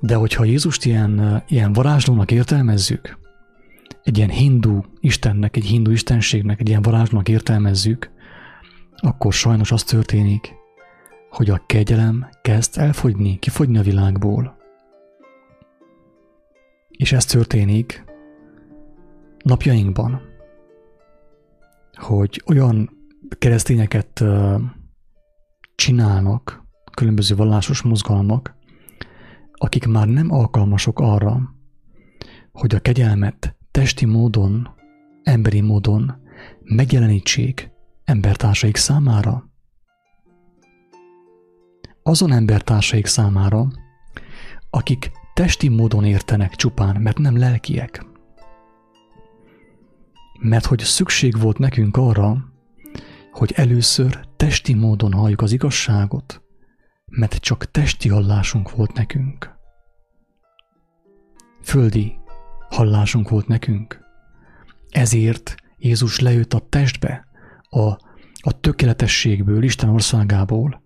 De 0.00 0.14
hogyha 0.14 0.44
Jézust 0.44 0.84
ilyen, 0.84 1.42
ilyen 1.48 1.72
varázslónak 1.72 2.30
értelmezzük, 2.30 3.22
egy 4.04 4.16
ilyen 4.16 4.30
hindu 4.30 4.80
istennek, 5.00 5.56
egy 5.56 5.64
hindu 5.64 5.90
istenségnek, 5.90 6.60
egy 6.60 6.68
ilyen 6.68 6.82
varázslónak 6.82 7.28
értelmezzük, 7.28 8.10
akkor 8.96 9.32
sajnos 9.32 9.72
az 9.72 9.82
történik, 9.82 10.54
hogy 11.30 11.50
a 11.50 11.62
kegyelem 11.66 12.28
kezd 12.42 12.78
elfogyni, 12.78 13.38
kifogyni 13.38 13.78
a 13.78 13.82
világból. 13.82 14.56
És 16.90 17.12
ez 17.12 17.24
történik 17.24 18.04
napjainkban, 19.44 20.20
hogy 21.94 22.42
olyan 22.46 22.90
keresztényeket 23.38 24.24
csinálnak 25.74 26.62
különböző 26.94 27.34
vallásos 27.36 27.82
mozgalmak, 27.82 28.54
akik 29.52 29.86
már 29.86 30.06
nem 30.06 30.30
alkalmasok 30.30 31.00
arra, 31.00 31.54
hogy 32.52 32.74
a 32.74 32.80
kegyelmet 32.80 33.56
testi 33.74 34.04
módon, 34.04 34.68
emberi 35.22 35.60
módon 35.60 36.22
megjelenítsék 36.62 37.70
embertársaik 38.04 38.76
számára. 38.76 39.50
Azon 42.02 42.32
embertársaik 42.32 43.06
számára, 43.06 43.68
akik 44.70 45.10
testi 45.34 45.68
módon 45.68 46.04
értenek 46.04 46.54
csupán, 46.54 47.00
mert 47.00 47.18
nem 47.18 47.36
lelkiek. 47.38 48.06
Mert 50.40 50.64
hogy 50.66 50.80
szükség 50.80 51.40
volt 51.40 51.58
nekünk 51.58 51.96
arra, 51.96 52.36
hogy 53.32 53.52
először 53.56 54.20
testi 54.36 54.74
módon 54.74 55.12
halljuk 55.12 55.40
az 55.40 55.52
igazságot, 55.52 56.42
mert 57.06 57.34
csak 57.34 57.70
testi 57.70 58.08
hallásunk 58.08 58.70
volt 58.70 58.92
nekünk. 58.92 59.54
Földi 61.62 62.22
hallásunk 62.74 63.28
volt 63.28 63.46
nekünk. 63.46 64.00
Ezért 64.88 65.54
Jézus 65.78 66.20
lejött 66.20 66.54
a 66.54 66.66
testbe, 66.68 67.26
a, 67.62 67.86
a 68.40 68.60
tökéletességből, 68.60 69.62
Isten 69.62 69.88
országából. 69.88 70.82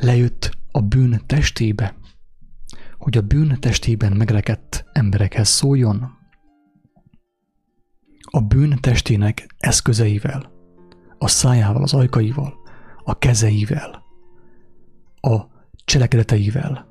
Lejött 0.00 0.58
a 0.70 0.80
bűn 0.80 1.22
testébe, 1.26 1.96
hogy 2.98 3.16
a 3.16 3.20
bűn 3.20 3.60
testében 3.60 4.12
megrekedt 4.12 4.84
emberekhez 4.92 5.48
szóljon. 5.48 6.16
A 8.30 8.40
bűn 8.40 8.78
testének 8.80 9.54
eszközeivel, 9.58 10.52
a 11.18 11.28
szájával, 11.28 11.82
az 11.82 11.94
ajkaival, 11.94 12.54
a 13.04 13.18
kezeivel, 13.18 14.02
a 15.20 15.40
cselekedeteivel 15.84 16.87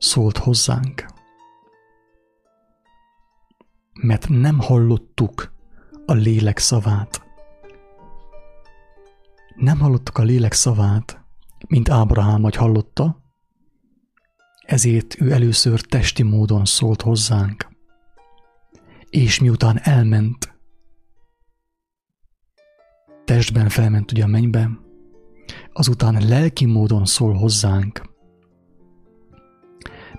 szólt 0.00 0.38
hozzánk. 0.38 1.06
Mert 3.92 4.28
nem 4.28 4.58
hallottuk 4.58 5.52
a 6.06 6.12
lélek 6.12 6.58
szavát. 6.58 7.22
Nem 9.56 9.78
hallottuk 9.78 10.18
a 10.18 10.22
lélek 10.22 10.52
szavát, 10.52 11.24
mint 11.68 11.88
Ábrahám 11.88 12.42
vagy 12.42 12.54
hallotta, 12.54 13.22
ezért 14.60 15.20
ő 15.20 15.32
először 15.32 15.80
testi 15.80 16.22
módon 16.22 16.64
szólt 16.64 17.02
hozzánk. 17.02 17.68
És 19.08 19.40
miután 19.40 19.80
elment, 19.82 20.58
testben 23.24 23.68
felment 23.68 24.12
ugye 24.12 24.24
a 24.24 24.26
mennybe, 24.26 24.70
azután 25.72 26.28
lelki 26.28 26.64
módon 26.64 27.04
szól 27.04 27.34
hozzánk, 27.34 28.09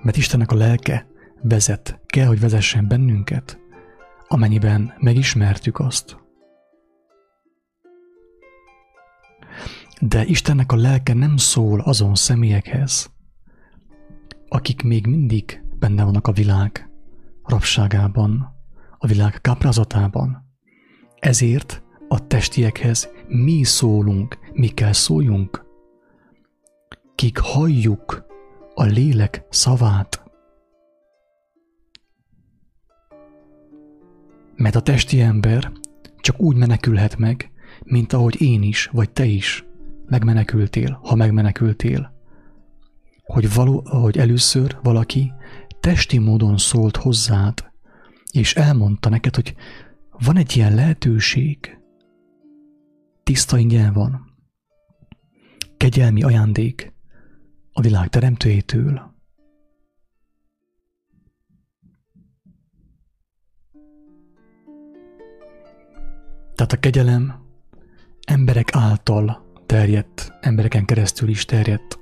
Mert 0.01 0.17
Istennek 0.17 0.51
a 0.51 0.55
lelke 0.55 1.07
vezet, 1.41 1.99
kell, 2.05 2.25
hogy 2.25 2.39
vezessen 2.39 2.87
bennünket, 2.87 3.59
amennyiben 4.27 4.93
megismertük 4.99 5.79
azt. 5.79 6.17
De 9.99 10.25
Istennek 10.25 10.71
a 10.71 10.75
lelke 10.75 11.13
nem 11.13 11.37
szól 11.37 11.79
azon 11.79 12.15
személyekhez, 12.15 13.11
akik 14.47 14.83
még 14.83 15.07
mindig 15.07 15.63
benne 15.79 16.03
vannak 16.03 16.27
a 16.27 16.31
világ 16.31 16.89
rabságában, 17.43 18.55
a 18.97 19.07
világ 19.07 19.41
káprázatában. 19.41 20.45
Ezért 21.19 21.83
a 22.07 22.27
testiekhez 22.27 23.09
mi 23.27 23.63
szólunk, 23.63 24.37
mi 24.53 24.67
kell 24.67 24.93
szóljunk, 24.93 25.65
kik 27.15 27.37
halljuk 27.37 28.30
a 28.73 28.83
lélek 28.83 29.45
szavát. 29.49 30.23
Mert 34.55 34.75
a 34.75 34.81
testi 34.81 35.21
ember 35.21 35.71
csak 36.19 36.39
úgy 36.39 36.55
menekülhet 36.55 37.17
meg, 37.17 37.51
mint 37.83 38.13
ahogy 38.13 38.41
én 38.41 38.61
is, 38.61 38.85
vagy 38.85 39.09
te 39.09 39.25
is 39.25 39.65
megmenekültél, 40.05 40.99
ha 41.03 41.15
megmenekültél. 41.15 42.13
Hogy, 43.23 43.53
való, 43.53 43.83
hogy 43.85 44.17
először 44.17 44.77
valaki 44.83 45.33
testi 45.79 46.17
módon 46.17 46.57
szólt 46.57 46.97
hozzád, 46.97 47.71
és 48.31 48.55
elmondta 48.55 49.09
neked, 49.09 49.35
hogy 49.35 49.55
van 50.25 50.37
egy 50.37 50.55
ilyen 50.55 50.75
lehetőség, 50.75 51.77
tiszta 53.23 53.57
ingyen 53.57 53.93
van, 53.93 54.35
kegyelmi 55.77 56.23
ajándék 56.23 56.93
a 57.73 57.81
világ 57.81 58.09
teremtőjétől. 58.09 59.11
Tehát 66.55 66.71
a 66.71 66.79
kegyelem 66.79 67.45
emberek 68.27 68.75
által 68.75 69.51
terjedt, 69.65 70.33
embereken 70.41 70.85
keresztül 70.85 71.29
is 71.29 71.45
terjedt, 71.45 71.99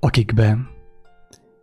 akikbe 0.00 0.58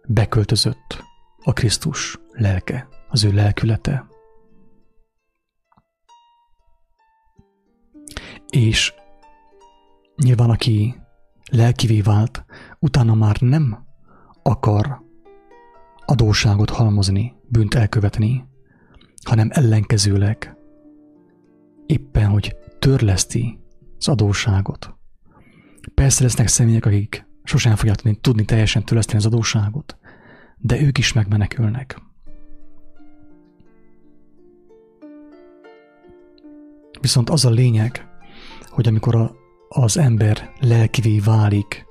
beköltözött 0.08 1.04
a 1.44 1.54
Krisztus 1.54 2.18
lelke, 2.32 2.88
az 3.10 3.24
ő 3.24 3.32
lelkülete. 3.32 4.08
És 8.50 8.94
nyilván 10.16 10.50
aki 10.50 10.96
lelkivé 11.52 12.02
vált, 12.02 12.46
utána 12.80 13.14
már 13.14 13.42
nem 13.42 13.86
akar 14.44 15.02
adóságot 16.06 16.70
halmozni, 16.70 17.36
bűnt 17.48 17.74
elkövetni, 17.74 18.48
hanem 19.24 19.48
ellenkezőleg 19.52 20.58
éppen, 21.86 22.28
hogy 22.28 22.56
törleszti 22.80 23.60
az 23.98 24.08
adóságot. 24.08 24.94
Persze 25.94 26.24
lesznek 26.24 26.48
személyek, 26.48 26.86
akik 26.86 27.28
sosem 27.44 27.76
fogják 27.76 28.20
tudni 28.22 28.46
teljesen 28.46 28.86
törleszteni 28.86 29.18
az 29.18 29.26
adóságot, 29.26 29.98
de 30.58 30.82
ők 30.82 30.98
is 30.98 31.14
megmenekülnek. 31.14 32.02
Viszont 37.02 37.30
az 37.30 37.46
a 37.46 37.50
lényeg, 37.50 38.08
hogy 38.70 38.88
amikor 38.88 39.16
a, 39.16 39.36
az 39.70 39.98
ember 39.98 40.54
lelkivé 40.60 41.20
válik, 41.20 41.86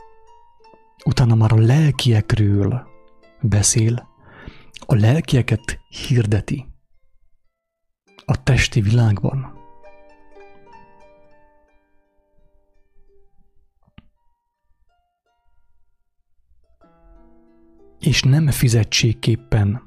utána 1.05 1.34
már 1.34 1.53
a 1.53 1.59
lelkiekről 1.59 2.86
beszél, 3.40 4.09
a 4.86 4.94
lelkieket 4.94 5.78
hirdeti 5.88 6.66
a 8.24 8.42
testi 8.42 8.80
világban. 8.80 9.57
És 18.01 18.22
nem 18.22 18.51
fizetségképpen, 18.51 19.82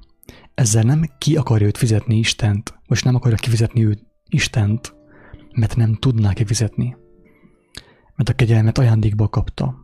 ezzel 0.54 0.84
nem 0.84 1.04
ki 1.18 1.36
akarja 1.36 1.68
őt 1.68 1.78
fizetni 1.78 2.18
Istent, 2.18 2.80
most 2.88 3.04
nem 3.04 3.16
akarja 3.16 3.38
kifizetni 3.38 3.86
őt 3.86 4.04
Istent, 4.30 4.94
mert 5.56 5.76
nem 5.76 5.94
tudná 5.96 6.34
kifizetni, 6.34 6.96
mert 8.16 8.30
a 8.30 8.34
kegyelmet 8.34 8.78
ajándékba 8.78 9.28
kapta. 9.28 9.81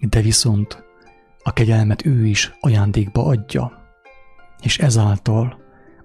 De 0.00 0.20
viszont 0.20 0.84
a 1.42 1.52
kegyelmet 1.52 2.06
ő 2.06 2.26
is 2.26 2.54
ajándékba 2.60 3.24
adja, 3.24 3.72
és 4.62 4.78
ezáltal 4.78 5.58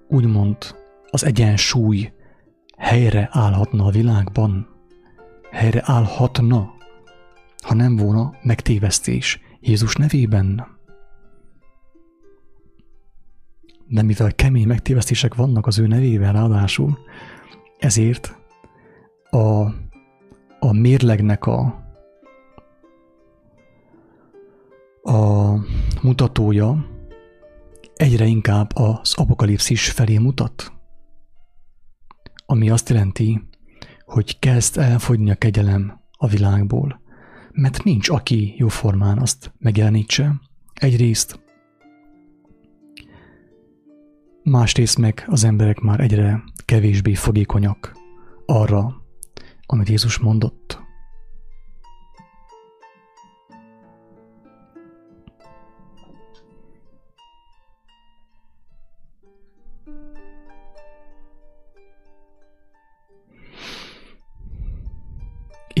úgymond 0.08 0.56
az 1.10 1.24
egyensúly 1.24 2.12
helyre 2.76 3.28
állhatna 3.32 3.84
a 3.84 3.90
világban, 3.90 4.68
helyre 5.50 5.82
állhatna, 5.84 6.72
ha 7.62 7.74
nem 7.74 7.96
volna 7.96 8.34
megtévesztés 8.42 9.40
Jézus 9.60 9.94
nevében. 9.94 10.66
De 13.88 14.02
mivel 14.02 14.34
kemény 14.34 14.66
megtévesztések 14.66 15.34
vannak 15.34 15.66
az 15.66 15.78
ő 15.78 15.86
nevével 15.86 16.32
ráadásul, 16.32 16.98
ezért 17.78 18.38
a, 19.30 19.62
a 20.58 20.72
mérlegnek 20.72 21.46
a, 21.46 21.83
a 25.06 25.54
mutatója 26.02 26.86
egyre 27.94 28.24
inkább 28.24 28.70
az 28.74 29.14
apokalipszis 29.14 29.90
felé 29.90 30.18
mutat, 30.18 30.72
ami 32.46 32.70
azt 32.70 32.88
jelenti, 32.88 33.48
hogy 34.04 34.38
kezd 34.38 34.78
elfogyni 34.78 35.30
a 35.30 35.34
kegyelem 35.34 36.00
a 36.18 36.26
világból, 36.26 37.00
mert 37.52 37.84
nincs, 37.84 38.08
aki 38.08 38.54
jóformán 38.56 39.18
azt 39.18 39.52
megjelenítse. 39.58 40.40
Egyrészt, 40.74 41.40
másrészt 44.42 44.98
meg 44.98 45.24
az 45.26 45.44
emberek 45.44 45.80
már 45.80 46.00
egyre 46.00 46.42
kevésbé 46.64 47.14
fogékonyak 47.14 47.96
arra, 48.46 49.02
amit 49.66 49.88
Jézus 49.88 50.18
mondott. 50.18 50.83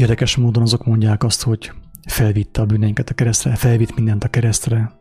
Érdekes 0.04 0.36
módon 0.36 0.62
azok 0.62 0.84
mondják 0.84 1.24
azt, 1.24 1.42
hogy 1.42 1.72
felvitte 2.06 2.60
a 2.60 2.66
bűneinket 2.66 3.10
a 3.10 3.14
keresztre, 3.14 3.54
felvitt 3.54 3.94
mindent 3.94 4.24
a 4.24 4.28
keresztre, 4.28 4.92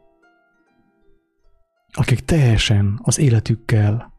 akik 1.91 2.19
teljesen 2.19 2.99
az 3.03 3.19
életükkel 3.19 4.13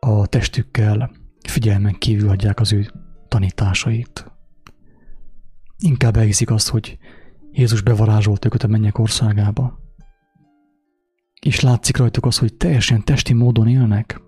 a 0.00 0.26
testükkel 0.26 1.10
figyelmen 1.48 1.94
kívül 1.98 2.28
hagyják 2.28 2.60
az 2.60 2.72
ő 2.72 2.90
tanításait. 3.28 4.30
Inkább 5.78 6.16
elhiszik 6.16 6.50
azt, 6.50 6.68
hogy 6.68 6.98
Jézus 7.52 7.80
bevarázsolt 7.80 8.44
őket 8.44 8.62
a 8.62 8.68
mennyek 8.68 8.98
országába. 8.98 9.78
És 11.40 11.60
látszik 11.60 11.96
rajtuk 11.96 12.26
az, 12.26 12.38
hogy 12.38 12.54
teljesen 12.54 13.04
testi 13.04 13.32
módon 13.32 13.68
élnek. 13.68 14.20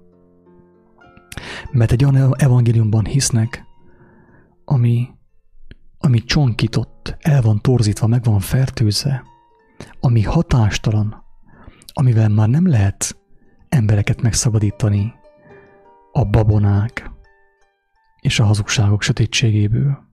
Mert 1.72 1.92
egy 1.92 2.05
olyan 2.05 2.34
evangéliumban 2.36 3.05
hisznek, 3.05 3.72
ami, 4.65 5.09
ami 5.99 6.19
csonkított, 6.19 7.17
el 7.21 7.43
van 7.43 7.61
torzítva, 7.61 8.07
meg 8.07 8.25
van 8.25 8.41
fertőzve, 8.41 9.25
ami 10.01 10.23
hatástalan, 10.23 11.25
amivel 11.93 12.29
már 12.29 12.49
nem 12.49 12.69
lehet 12.69 13.17
embereket 13.69 14.23
megszabadítani, 14.23 15.15
a 16.12 16.25
babonák 16.25 17.11
és 18.21 18.39
a 18.41 18.45
hazugságok 18.45 19.03
sötétségéből. 19.03 20.12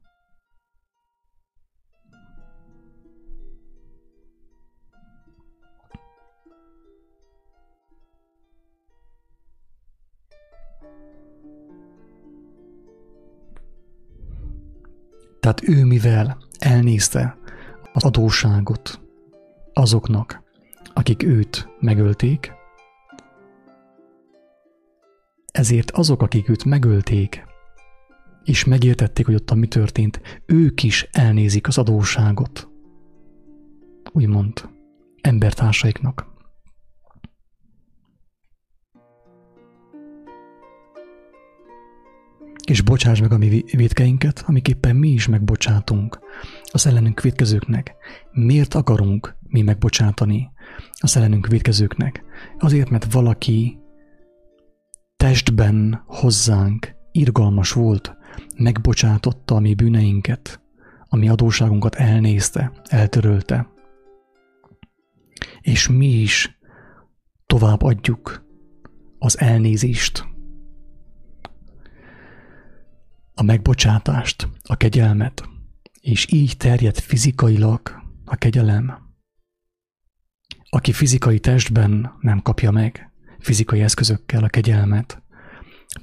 Tehát 15.52 15.80
ő 15.80 15.86
mivel 15.86 16.38
elnézte 16.60 17.38
az 17.93 18.04
adóságot 18.04 19.02
azoknak, 19.74 20.43
akik 20.93 21.24
őt 21.24 21.70
megölték, 21.80 22.52
ezért 25.52 25.91
azok, 25.91 26.22
akik 26.22 26.49
őt 26.49 26.66
megölték, 26.66 27.43
és 28.43 28.66
megértették, 28.66 29.26
hogy 29.26 29.36
ott 29.36 29.54
mi 29.54 29.68
történt, 29.68 30.22
ők 30.45 30.84
is 30.84 31.08
elnézik 31.12 31.68
az 31.68 31.78
adóságot. 31.78 32.70
Úgymond. 34.12 34.70
embertársaiknak. 35.22 36.30
És 42.72 42.82
bocsáss 42.82 43.19
meg 43.19 43.32
a 43.32 43.38
mi 43.38 43.63
védkeinket, 43.72 44.43
amiképpen 44.47 44.95
mi 44.95 45.07
is 45.09 45.28
megbocsátunk 45.28 46.19
az 46.72 46.88
ellenünk 46.88 47.22
védkezőknek. 47.22 47.95
Miért 48.32 48.74
akarunk 48.74 49.38
mi 49.41 49.61
megbocsátani 49.61 50.51
az 50.99 51.17
ellenünk 51.17 51.47
védkezőknek? 51.47 52.24
Azért, 52.59 52.89
mert 52.89 53.13
valaki 53.13 53.80
testben 55.17 56.03
hozzánk 56.05 56.95
irgalmas 57.11 57.72
volt, 57.72 58.15
megbocsátotta 58.57 59.55
a 59.55 59.59
mi 59.59 59.74
bűneinket, 59.74 60.61
a 61.07 61.15
mi 61.15 61.30
adóságunkat 61.30 61.95
elnézte, 61.95 62.72
eltörölte. 62.84 63.69
És 65.61 65.89
mi 65.89 66.22
is 66.22 66.59
tovább 67.45 67.82
adjuk 67.82 68.45
az 69.17 69.39
elnézést, 69.39 70.30
a 73.41 73.43
megbocsátást, 73.43 74.47
a 74.63 74.75
kegyelmet, 74.75 75.49
és 76.01 76.31
így 76.31 76.57
terjed 76.57 76.99
fizikailag 76.99 77.81
a 78.25 78.35
kegyelem. 78.35 78.97
Aki 80.69 80.91
fizikai 80.91 81.39
testben 81.39 82.11
nem 82.19 82.41
kapja 82.41 82.71
meg, 82.71 83.11
fizikai 83.39 83.81
eszközökkel 83.81 84.43
a 84.43 84.47
kegyelmet, 84.47 85.23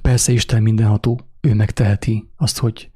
persze 0.01 0.31
Isten 0.31 0.61
mindenható, 0.61 1.19
ő 1.41 1.53
megteheti 1.53 2.29
azt, 2.35 2.57
hogy 2.57 2.91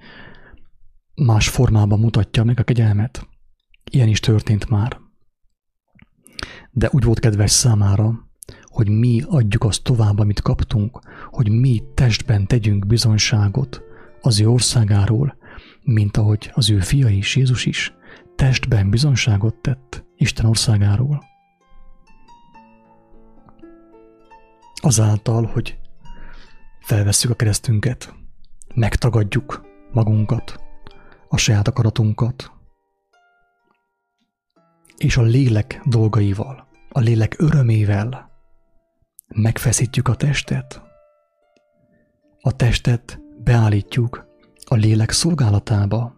más 1.15 1.49
formában 1.49 1.99
mutatja 1.99 2.43
meg 2.43 2.59
a 2.59 2.63
kegyelmet. 2.63 3.27
Ilyen 3.91 4.07
is 4.07 4.19
történt 4.19 4.69
már. 4.69 4.99
De 6.71 6.89
úgy 6.91 7.03
volt 7.03 7.19
kedves 7.19 7.51
számára, 7.51 8.29
hogy 8.63 8.89
mi 8.89 9.21
adjuk 9.27 9.63
azt 9.63 9.83
tovább, 9.83 10.19
amit 10.19 10.41
kaptunk, 10.41 10.99
hogy 11.29 11.49
mi 11.49 11.83
testben 11.93 12.47
tegyünk 12.47 12.87
bizonyságot 12.87 13.83
az 14.25 14.39
ő 14.39 14.47
országáról, 14.49 15.37
mint 15.81 16.17
ahogy 16.17 16.51
az 16.53 16.69
ő 16.69 16.79
fia 16.79 17.09
is, 17.09 17.35
Jézus 17.35 17.65
is, 17.65 17.93
testben 18.35 18.89
bizonyságot 18.89 19.55
tett 19.55 20.05
Isten 20.15 20.45
országáról. 20.45 21.23
Azáltal, 24.81 25.45
hogy 25.45 25.77
felvesszük 26.79 27.31
a 27.31 27.35
keresztünket, 27.35 28.13
megtagadjuk 28.75 29.65
magunkat, 29.91 30.59
a 31.27 31.37
saját 31.37 31.67
akaratunkat, 31.67 32.51
és 34.97 35.17
a 35.17 35.21
lélek 35.21 35.81
dolgaival, 35.85 36.67
a 36.89 36.99
lélek 36.99 37.35
örömével 37.37 38.31
megfeszítjük 39.27 40.07
a 40.07 40.15
testet, 40.15 40.81
a 42.41 42.55
testet 42.55 43.22
beállítjuk 43.43 44.27
a 44.65 44.75
lélek 44.75 45.11
szolgálatába, 45.11 46.15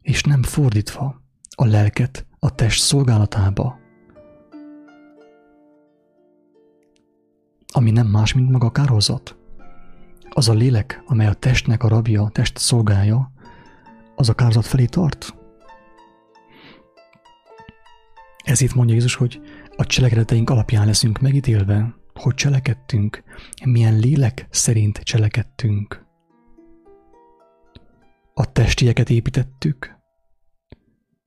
és 0.00 0.22
nem 0.22 0.42
fordítva 0.42 1.22
a 1.50 1.66
lelket 1.66 2.26
a 2.38 2.54
test 2.54 2.82
szolgálatába, 2.82 3.78
ami 7.72 7.90
nem 7.90 8.06
más, 8.06 8.32
mint 8.32 8.50
maga 8.50 8.66
a 8.66 8.70
kárhozat. 8.70 9.36
Az 10.30 10.48
a 10.48 10.52
lélek, 10.52 11.02
amely 11.06 11.26
a 11.26 11.34
testnek 11.34 11.82
a 11.82 11.88
rabja, 11.88 12.22
a 12.22 12.30
test 12.30 12.58
szolgálja, 12.58 13.32
az 14.16 14.28
a 14.28 14.34
kárhozat 14.34 14.66
felé 14.66 14.84
tart. 14.84 15.34
Ez 18.44 18.60
itt 18.60 18.74
mondja 18.74 18.94
Jézus, 18.94 19.14
hogy 19.14 19.40
a 19.76 19.84
cselekedeteink 19.84 20.50
alapján 20.50 20.86
leszünk 20.86 21.20
megítélve, 21.20 21.94
hogy 22.14 22.34
cselekedtünk, 22.34 23.22
milyen 23.64 23.98
lélek 23.98 24.46
szerint 24.50 24.98
cselekedtünk. 24.98 26.01
A 28.34 28.52
testieket 28.52 29.10
építettük, 29.10 29.96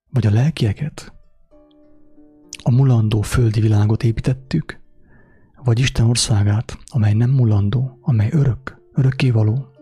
vagy 0.10 0.26
a 0.26 0.32
lelkieket? 0.32 1.14
A 2.64 2.72
mulandó 2.72 3.22
földi 3.22 3.60
világot 3.60 4.04
építettük, 4.04 4.80
vagy 5.64 5.80
Isten 5.80 6.06
országát, 6.06 6.78
amely 6.86 7.14
nem 7.14 7.30
mulandó, 7.30 7.98
amely 8.02 8.30
örök, 8.32 8.82
örökkévaló? 8.94 9.75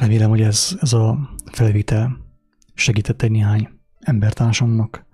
Remélem, 0.00 0.28
hogy 0.28 0.40
ez, 0.40 0.76
ez 0.80 0.92
a 0.92 1.18
felvétel 1.52 2.16
segített 2.74 3.22
egy 3.22 3.30
néhány 3.30 3.68
embertársamnak 3.98 5.04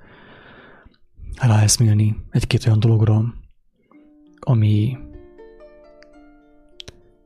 ráeszmélni 1.41 2.17
egy-két 2.31 2.67
olyan 2.67 2.81
dologra, 2.81 3.35
ami 4.41 4.99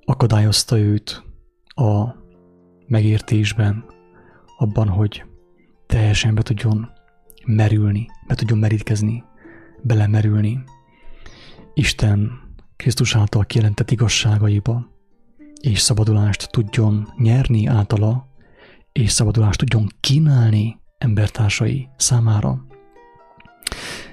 akadályozta 0.04 0.78
őt 0.78 1.24
a 1.66 2.14
megértésben, 2.86 3.84
abban, 4.58 4.88
hogy 4.88 5.24
teljesen 5.86 6.34
be 6.34 6.42
tudjon 6.42 6.90
merülni, 7.46 8.06
be 8.26 8.34
tudjon 8.34 8.58
merítkezni, 8.58 9.24
belemerülni 9.82 10.62
Isten 11.74 12.30
Krisztus 12.76 13.16
által 13.16 13.44
kijelentett 13.44 13.90
igazságaiba, 13.90 14.98
és 15.60 15.80
szabadulást 15.80 16.50
tudjon 16.50 17.12
nyerni 17.16 17.66
általa, 17.66 18.28
és 18.92 19.10
szabadulást 19.10 19.58
tudjon 19.58 19.86
kínálni 20.00 20.80
embertársai 20.98 21.88
számára. 21.96 22.66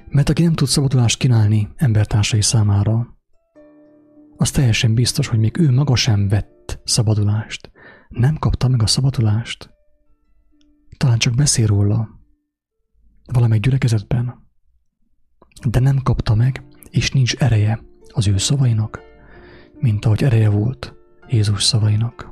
Mert 0.10 0.30
aki 0.30 0.44
nem 0.44 0.54
tud 0.54 0.68
szabadulást 0.68 1.18
kínálni 1.18 1.70
embertársai 1.76 2.42
számára, 2.42 3.18
az 4.40 4.52
teljesen 4.52 4.94
biztos, 4.94 5.28
hogy 5.28 5.40
még 5.40 5.60
ő 5.60 5.72
maga 5.72 5.96
sem 5.96 6.28
vett 6.28 6.80
szabadulást. 6.84 7.72
Nem 8.10 8.36
kapta 8.36 8.68
meg 8.68 8.82
a 8.82 8.88
szabadulást. 8.88 9.70
Talán 10.98 11.18
csak 11.18 11.36
beszél 11.36 11.68
róla. 11.68 12.10
Valamely 13.34 13.60
gyülekezetben. 13.60 14.46
De 15.68 15.80
nem 15.80 16.02
kapta 16.04 16.36
meg, 16.36 16.64
és 16.90 17.12
nincs 17.12 17.36
ereje 17.36 17.84
az 18.14 18.28
ő 18.28 18.38
szavainak, 18.38 19.00
mint 19.80 20.06
ahogy 20.06 20.24
ereje 20.24 20.50
volt 20.50 20.97
Jézus 21.28 21.64
szavainak. 21.64 22.30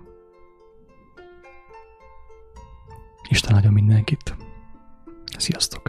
Isten 3.29 3.55
áldja 3.55 3.71
mindenkit. 3.71 4.35
Sziasztok! 5.37 5.83